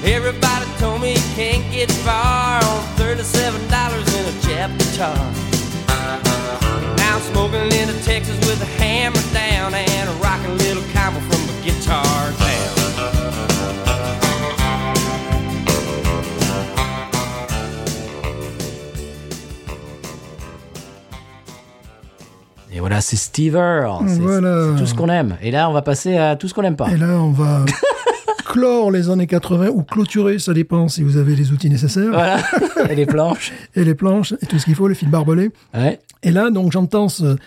[0.03, 5.21] Everybody told me you can't get far on thirty-seven dollars in a Jap guitar.
[6.97, 11.41] Now I'm smoking into Texas with a hammer down and a rockin' little combo from
[11.53, 12.78] a guitar town.
[22.99, 24.05] Voilà, c'est Steve Earle.
[24.09, 24.73] C'est Voilà.
[24.77, 25.37] tout ce qu'on aime.
[25.41, 26.89] Et là, on va passer à tout ce qu'on n'aime pas.
[26.91, 27.63] Et là, on va
[28.45, 32.39] clore les années 80 ou clôturer, ça dépend si vous avez les outils nécessaires, Voilà.
[32.89, 33.53] Et les planches.
[33.75, 35.51] et les planches, et tout ce qu'il faut, les fils barbelés.
[35.73, 35.99] Ouais.
[36.23, 37.37] Et là, donc, j'entends ce,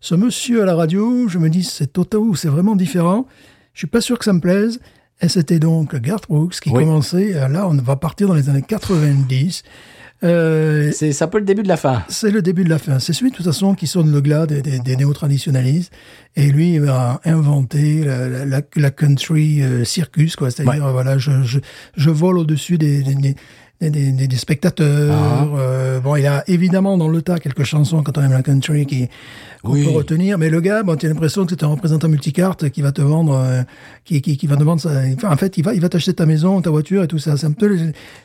[0.00, 3.26] ce monsieur à la radio, je me dis, c'est total, c'est vraiment différent.
[3.74, 4.78] Je suis pas sûr que ça me plaise.
[5.22, 6.84] Et c'était donc Garth Brooks qui Oui.
[6.84, 9.62] commençait, euh, là, on va partir dans les années 90.
[10.22, 12.02] Euh, C'est un peu le début de la fin.
[12.08, 12.98] c'est le début de la fin.
[12.98, 15.92] C'est celui, de toute façon, qui sonne le glas des, des, des néo-traditionalistes.
[16.36, 20.50] Et lui, il va inventer la, la- la, country euh, circus, quoi.
[20.50, 21.58] C'est-à-dire, voilà, je, je,
[21.96, 23.34] je vole au-dessus des, des, des,
[23.80, 25.16] des, des- des spectateurs.
[25.18, 25.46] Ah.
[25.58, 28.84] Euh, bon, il a évidemment dans le tas quelques chansons quand on aime la country
[28.86, 29.08] qui
[29.62, 29.84] qu'on Oui.
[29.84, 30.38] peut retenir.
[30.38, 33.02] Mais le gars, bon, tu as l'impression que c'est un représentant multicarte qui va te
[33.02, 33.62] vendre, euh,
[34.04, 34.90] qui, qui, qui va te vendre ça.
[35.16, 37.34] Enfin, en fait, il va, il va t'acheter ta maison, ta voiture et tout ça.
[37.42, 37.76] Un peu,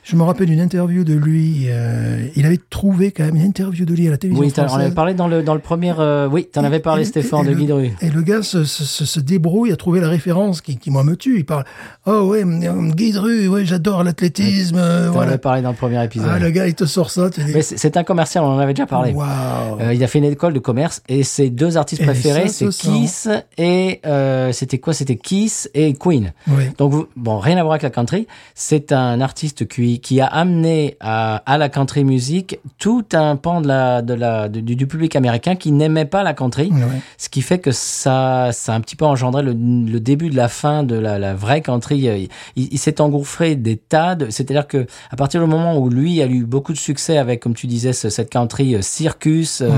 [0.04, 1.66] je me rappelle d'une interview de lui.
[1.68, 4.86] euh, il avait trouvé quand même une interview de lui à la télévision Oui, française.
[4.86, 5.94] avait parlé dans le, dans le premier.
[6.00, 7.92] euh, oui, t'en avais parlé, Et- Stéphane, et de le- Guy Dru.
[8.02, 11.04] Et le gars se, se, se- se débrouille à trouver la référence qui, qui moi
[11.04, 11.38] me tue.
[11.40, 11.66] Il parle
[12.06, 14.78] Oh ouais, hum, Guy Dru, ouais, j'adore l'athlétisme.
[14.78, 15.32] T'en voilà.
[15.32, 16.30] avais parlé dans le premier épisode.
[16.32, 17.30] Ah, le gars, il te sort ça.
[17.30, 19.14] Tu c'est un commercial, on en avait déjà parlé.
[19.16, 22.66] Euh, il a fait une école de commerce et ses deux artistes Et préférés, c'est.
[22.70, 23.28] Kiss
[23.58, 24.94] et euh, c'était quoi?
[24.94, 26.32] C'était Kiss et Queen.
[26.48, 26.64] Oui.
[26.78, 28.28] Donc bon, rien à voir avec la country.
[28.54, 33.60] C'est un artiste qui qui a amené à, à la country music tout un pan
[33.62, 36.70] de la de la de- du, public américain qui n'aimait pas la country.
[37.18, 40.36] Ce qui fait que ça, ça a un petit peu engendré le, le début de
[40.36, 42.08] la fin de la, la vraie country.
[42.08, 42.18] Euh,
[42.56, 46.22] Il, il s'est engouffré des tas de, c'est-à-dire que à partir du moment où lui
[46.22, 49.70] a eu beaucoup de succès avec, comme tu disais, ce- cette country euh, circus, euh,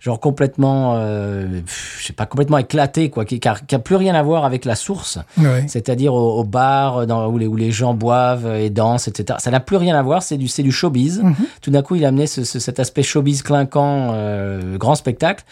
[0.00, 3.78] genre complètement, euh, pff, je sais pas, complètement éclaté, quoi, qui, qui a, qui a
[3.78, 5.18] plus rien à voir avec la source.
[5.38, 5.64] Ouais.
[5.68, 9.38] C'est-à-dire au, au bar dans, où, les, où les gens boivent et dansent, etc.
[9.40, 11.22] Ça n'a plus rien à voir, c'est du, c'est du showbiz.
[11.60, 15.44] Tout d'un coup, il a amené ce, ce- cet aspect showbiz clinquant, euh, grand spectacle,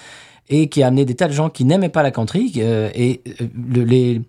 [0.48, 2.52] et qui a amené des tas de gens qui n'aimaient pas la country.
[2.58, 4.20] euh, et euh, le- les,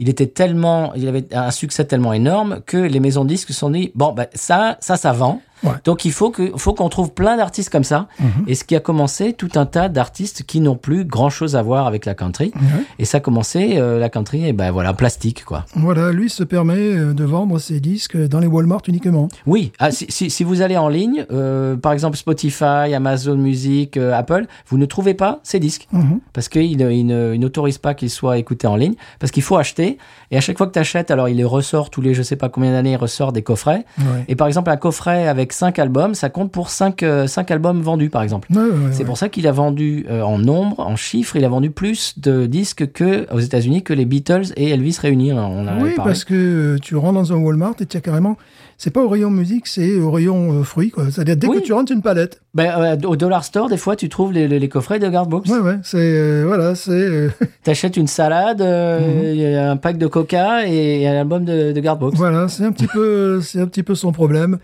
[0.00, 3.54] il était tellement, il avait un succès tellement énorme que les maisons de disques se
[3.54, 5.40] sont dit, bon, ben, ça, ça, ça vend.
[5.64, 5.72] Ouais.
[5.84, 8.06] Donc il faut que faut qu'on trouve plein d'artistes comme ça.
[8.20, 8.44] Mhm.
[8.46, 11.62] Et ce qui a commencé, tout un tas d'artistes qui n'ont plus grand chose à
[11.62, 12.52] voir avec la country.
[12.98, 15.64] Et ça a commencé euh, la country, et ben voilà, plastique quoi.
[15.74, 19.28] Voilà, lui se permet euh, de vendre ses disques dans les Walmart uniquement.
[19.46, 23.96] Oui, ah, si, si, si vous allez en ligne, euh, par exemple Spotify, Amazon Music,
[23.96, 25.88] euh, Apple, vous ne trouvez pas ces disques.
[25.92, 26.20] Mhm.
[26.32, 28.94] Parce qu'il ne- il ne- il n'autorise pas qu'ils soient écoutés en ligne.
[29.18, 29.98] Parce qu'il faut acheter.
[30.30, 32.36] Et à chaque fois que tu achètes, alors il les ressort tous les je sais
[32.36, 33.84] pas combien d'années, il ressort des coffrets.
[33.98, 34.24] Ouais.
[34.28, 37.02] Et par exemple, un coffret avec 5 albums, ça compte pour 5,
[37.50, 38.48] albums vendus, par exemple.
[38.52, 39.04] Ouais, ouais, C'est ouais.
[39.04, 42.46] pour ça qu'il a vendu euh, en nombre, en chiffres, il a vendu plus de
[42.46, 45.32] disques que aux États-Unis que les Beatles et Elvis réunis.
[45.32, 48.00] On en avait Oui, parce que euh, tu rentres dans un Walmart et tu as
[48.00, 48.36] carrément.
[48.80, 50.92] C'est pas au rayon musique, c'est au rayon euh, fruits.
[51.10, 51.56] C'est-à-dire, dès Oui.
[51.60, 52.40] que tu rentres, une palette.
[52.54, 55.46] Ben, euh, au Dollar Store, des fois, tu trouves les, les- les coffrets de Guardbooks.
[55.48, 55.96] Ouais, ouais, c'est.
[55.98, 56.92] euh, voilà, c'est.
[56.92, 57.28] euh,
[57.64, 61.80] T'achètes une salade, euh, a un pack de Coca et un album de, de
[62.14, 63.40] voilà, c'est un petit peu.
[63.40, 64.58] C'est un petit peu son problème.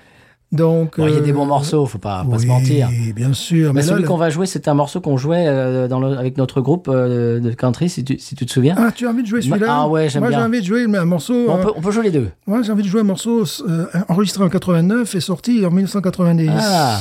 [0.55, 0.99] Donc.
[0.99, 2.89] Bon, il y a des euh, bons morceaux, faut pas, pas se mentir.
[3.15, 3.75] bien sûr.
[3.75, 6.17] Mais Mais là, celui qu'on va jouer, c'est un morceau qu'on jouait euh, dans le-
[6.17, 8.75] avec notre groupe euh, de country, si tu, si tu te souviens.
[8.79, 10.47] Ah, tu as envie de jouer celui-là Ah ouais, j'aime Moi, j'ai bien.
[10.47, 11.47] envie de jouer un morceau.
[11.47, 12.29] Bon, on, euh, peut, on peut jouer les deux.
[12.47, 16.51] Moi, j'ai envie de jouer un morceau euh, enregistré en 89 et sorti en 1990.
[16.57, 17.01] Ah.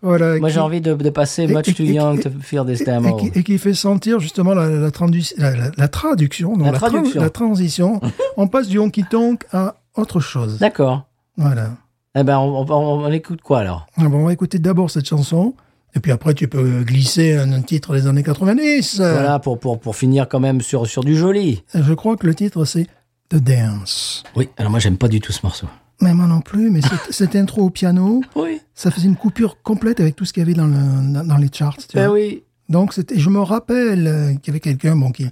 [0.00, 0.38] Voilà.
[0.38, 2.64] Moi, qui- j'ai envie de, de passer et- Much et- Too et- Young to Fear
[2.66, 3.18] This et, Demo.
[3.34, 8.00] et qui, fait sentir justement la, la, la, la- traduction, non, La transition.
[8.36, 10.58] on passe du honky tonk à autre chose.
[10.58, 11.02] D'accord.
[11.36, 11.70] Voilà.
[12.18, 13.86] Eh ben, on, on- on écoute quoi alors?
[13.96, 15.54] Ah bon, on va écouter d'abord cette chanson,
[15.94, 19.00] et puis après tu peux glisser un, titre des années 90.
[19.00, 21.62] Euh, Voilà, pour, pour, pour finir quand même sur, sur du joli.
[21.74, 22.86] Je crois que le titre c'est
[23.28, 24.24] The Dance.
[24.36, 25.66] Oui, alors moi, j'aime pas du tout ce morceau.
[26.00, 28.60] Mais moi non plus, mais cette, cette intro au piano, Oui.
[28.74, 31.36] ça faisait une coupure complète avec tout ce qu'il y avait dans, le, dans, dans
[31.36, 31.76] les charts.
[31.76, 32.14] tu Ben vois.
[32.14, 32.42] oui.
[32.68, 35.26] Donc c'était, je me rappelle qu'il y avait quelqu'un bon qui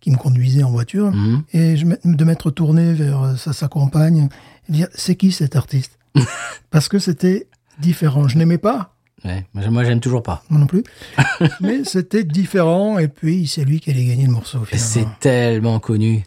[0.00, 1.42] qui me conduisait en voiture Mhm.
[1.52, 4.28] et je, de m'être tourné vers euh, sa, sa compagne
[4.68, 5.98] et dire c'est qui cet artiste?
[6.70, 8.28] Parce que c'était différent.
[8.28, 10.42] Je n'aimais pas Ouais, moi, j'aime- toujours pas.
[10.48, 10.82] moi non plus,
[11.60, 14.60] mais c'était différent et puis c'est lui qui allait gagner le morceau.
[14.72, 16.24] Et c'est tellement connu.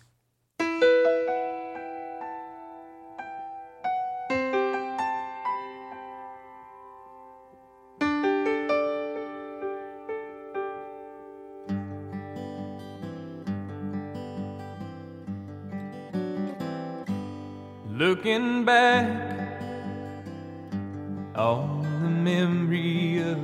[21.36, 23.40] On the memory of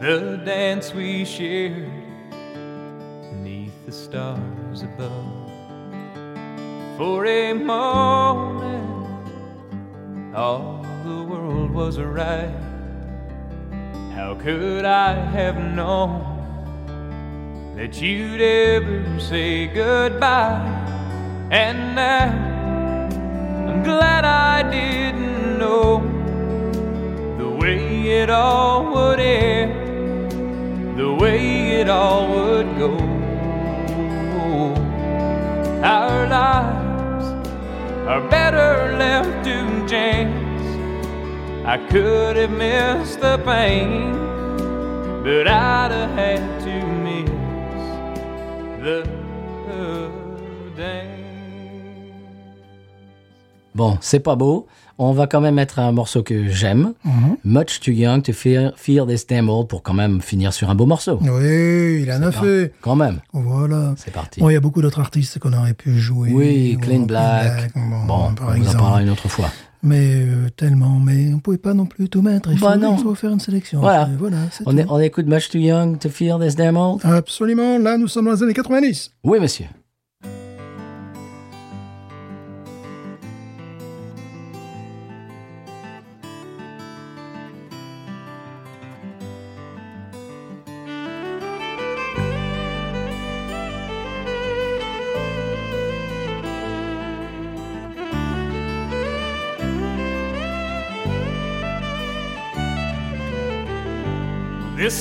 [0.00, 1.88] the dance we shared
[3.42, 5.50] neath the stars above.
[6.98, 9.16] For a moment,
[10.34, 12.54] all the world was right.
[14.14, 16.32] How could I have known
[17.76, 20.80] that you'd ever say goodbye?
[21.52, 22.53] And now
[23.84, 26.00] glad I didn't know
[27.38, 32.92] the way it all would end, the way it all would go.
[35.84, 37.26] Our lives
[38.08, 40.66] are better left to chance.
[41.66, 44.12] I could have missed the pain,
[45.22, 47.30] but I'd have had to miss
[48.82, 49.23] the
[53.74, 54.66] Bon, c'est pas beau.
[54.98, 56.92] On va quand même mettre un morceau que j'aime.
[57.04, 57.36] Mhm.
[57.44, 60.86] Much Too Young to Fear, Fear This Devil pour quand même finir sur un beau
[60.86, 61.18] morceau.
[61.20, 62.72] Oui, il en a fait.
[62.80, 63.18] Quand même.
[63.32, 63.94] Voilà.
[63.96, 64.38] C'est parti.
[64.40, 66.30] Bon, il y a beaucoup d'autres artistes qu'on aurait pu jouer.
[66.32, 67.72] Oui, Clean Black.
[67.74, 68.76] bon, Bon, par on vous en exemple.
[68.78, 69.50] parlera une autre fois.
[69.82, 72.50] Mais euh, tellement, mais on pouvait pas non plus tout mettre.
[72.52, 72.94] Il faut, Bah non.
[72.96, 73.80] il faut faire une sélection.
[73.80, 74.08] Voilà.
[74.18, 77.78] Voilà On, est- on écoute Much Too Young to Fear This Devil Absolument.
[77.78, 79.10] Là, nous sommes dans les années 90.
[79.24, 79.66] Oui, monsieur.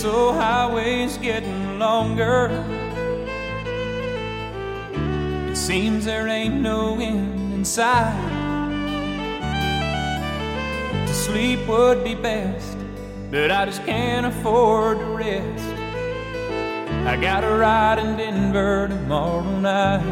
[0.06, 2.50] Old highway's getting longer.
[5.50, 8.14] It seems there ain't no end in sight.
[11.08, 12.78] To sleep would be best,
[13.32, 15.64] but I just can't afford to rest.
[17.08, 20.04] I got a ride in Denver tomorrow night.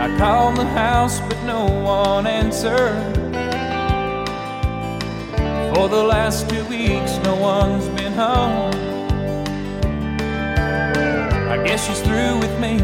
[0.00, 3.43] I called the house, but no one answered.
[5.74, 8.72] For the last two weeks, no one's been home.
[11.50, 12.78] I guess she's through with me.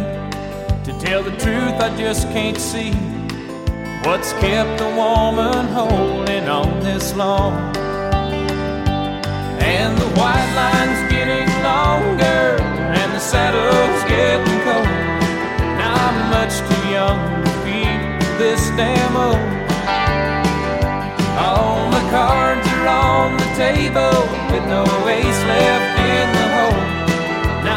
[0.85, 2.93] To tell the truth, I just can't see
[4.03, 7.53] What's kept a woman holding on this long?
[9.61, 12.57] And the white line's getting longer,
[12.97, 14.87] and the saddle's getting cold.
[15.77, 19.37] Now I'm much too young to feel this damn old.
[21.37, 22.49] All the are
[22.91, 24.19] on the table
[24.51, 26.85] with no ace left in the hole.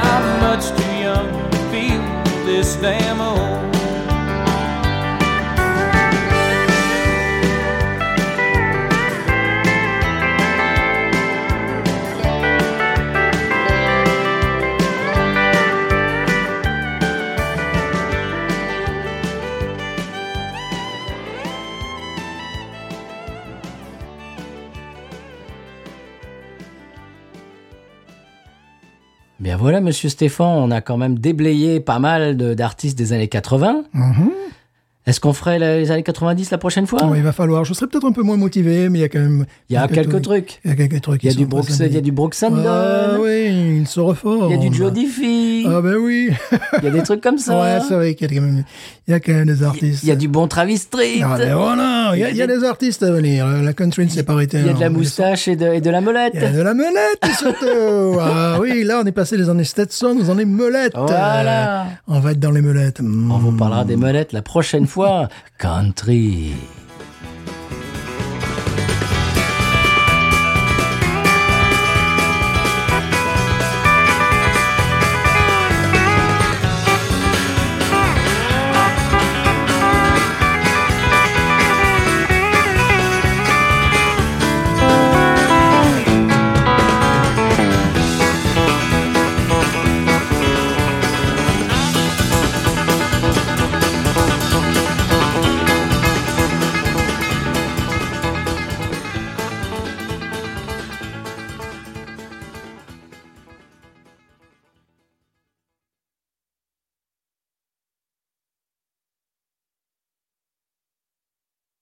[0.06, 2.02] I'm much too young to feel
[2.46, 3.73] this damn old.
[29.64, 33.86] Voilà, monsieur Stéphane, on a quand même déblayé pas mal d'artistes des années 80.
[33.94, 34.30] Mhm.
[35.06, 37.66] Est-ce qu'on ferait les années 90 la prochaine fois Bon, il va falloir.
[37.66, 39.46] Je serais peut-être un peu moins motivé, mais il y a quand même.
[39.70, 40.62] Il y a quelques trucs.
[40.64, 41.24] Il y a quelques trucs.
[41.24, 44.52] Il y a du Brooks, il y a du Brooks Ah oui, il se reforme.
[44.52, 46.30] il y a du Joe Diffie, Ah ben oui.
[46.78, 47.60] il y a des trucs comme ça.
[47.62, 48.64] ouais, c'est vrai qu'il y a quand même,
[49.08, 50.04] il y a quand même des artistes.
[50.04, 51.20] Il y a du bon Travis Street.
[51.22, 53.46] Ah ben voilà, il y a, il y a des artistes à venir.
[53.46, 54.60] La country ne s'est pas arrêtée.
[54.60, 54.98] Il y a de en la 1900.
[55.00, 56.32] moustache et de, et de la molette.
[56.36, 58.20] Il y a de la melette surtout.
[58.22, 60.94] ah oui, là on est passé des années Stetson aux années melettes.
[60.96, 61.82] Voilà.
[61.82, 63.02] Euh, on va être dans les melettes.
[63.02, 63.32] Mm.
[63.32, 65.28] On vous parlera des molettes la prochaine fois.
[65.58, 66.83] Country.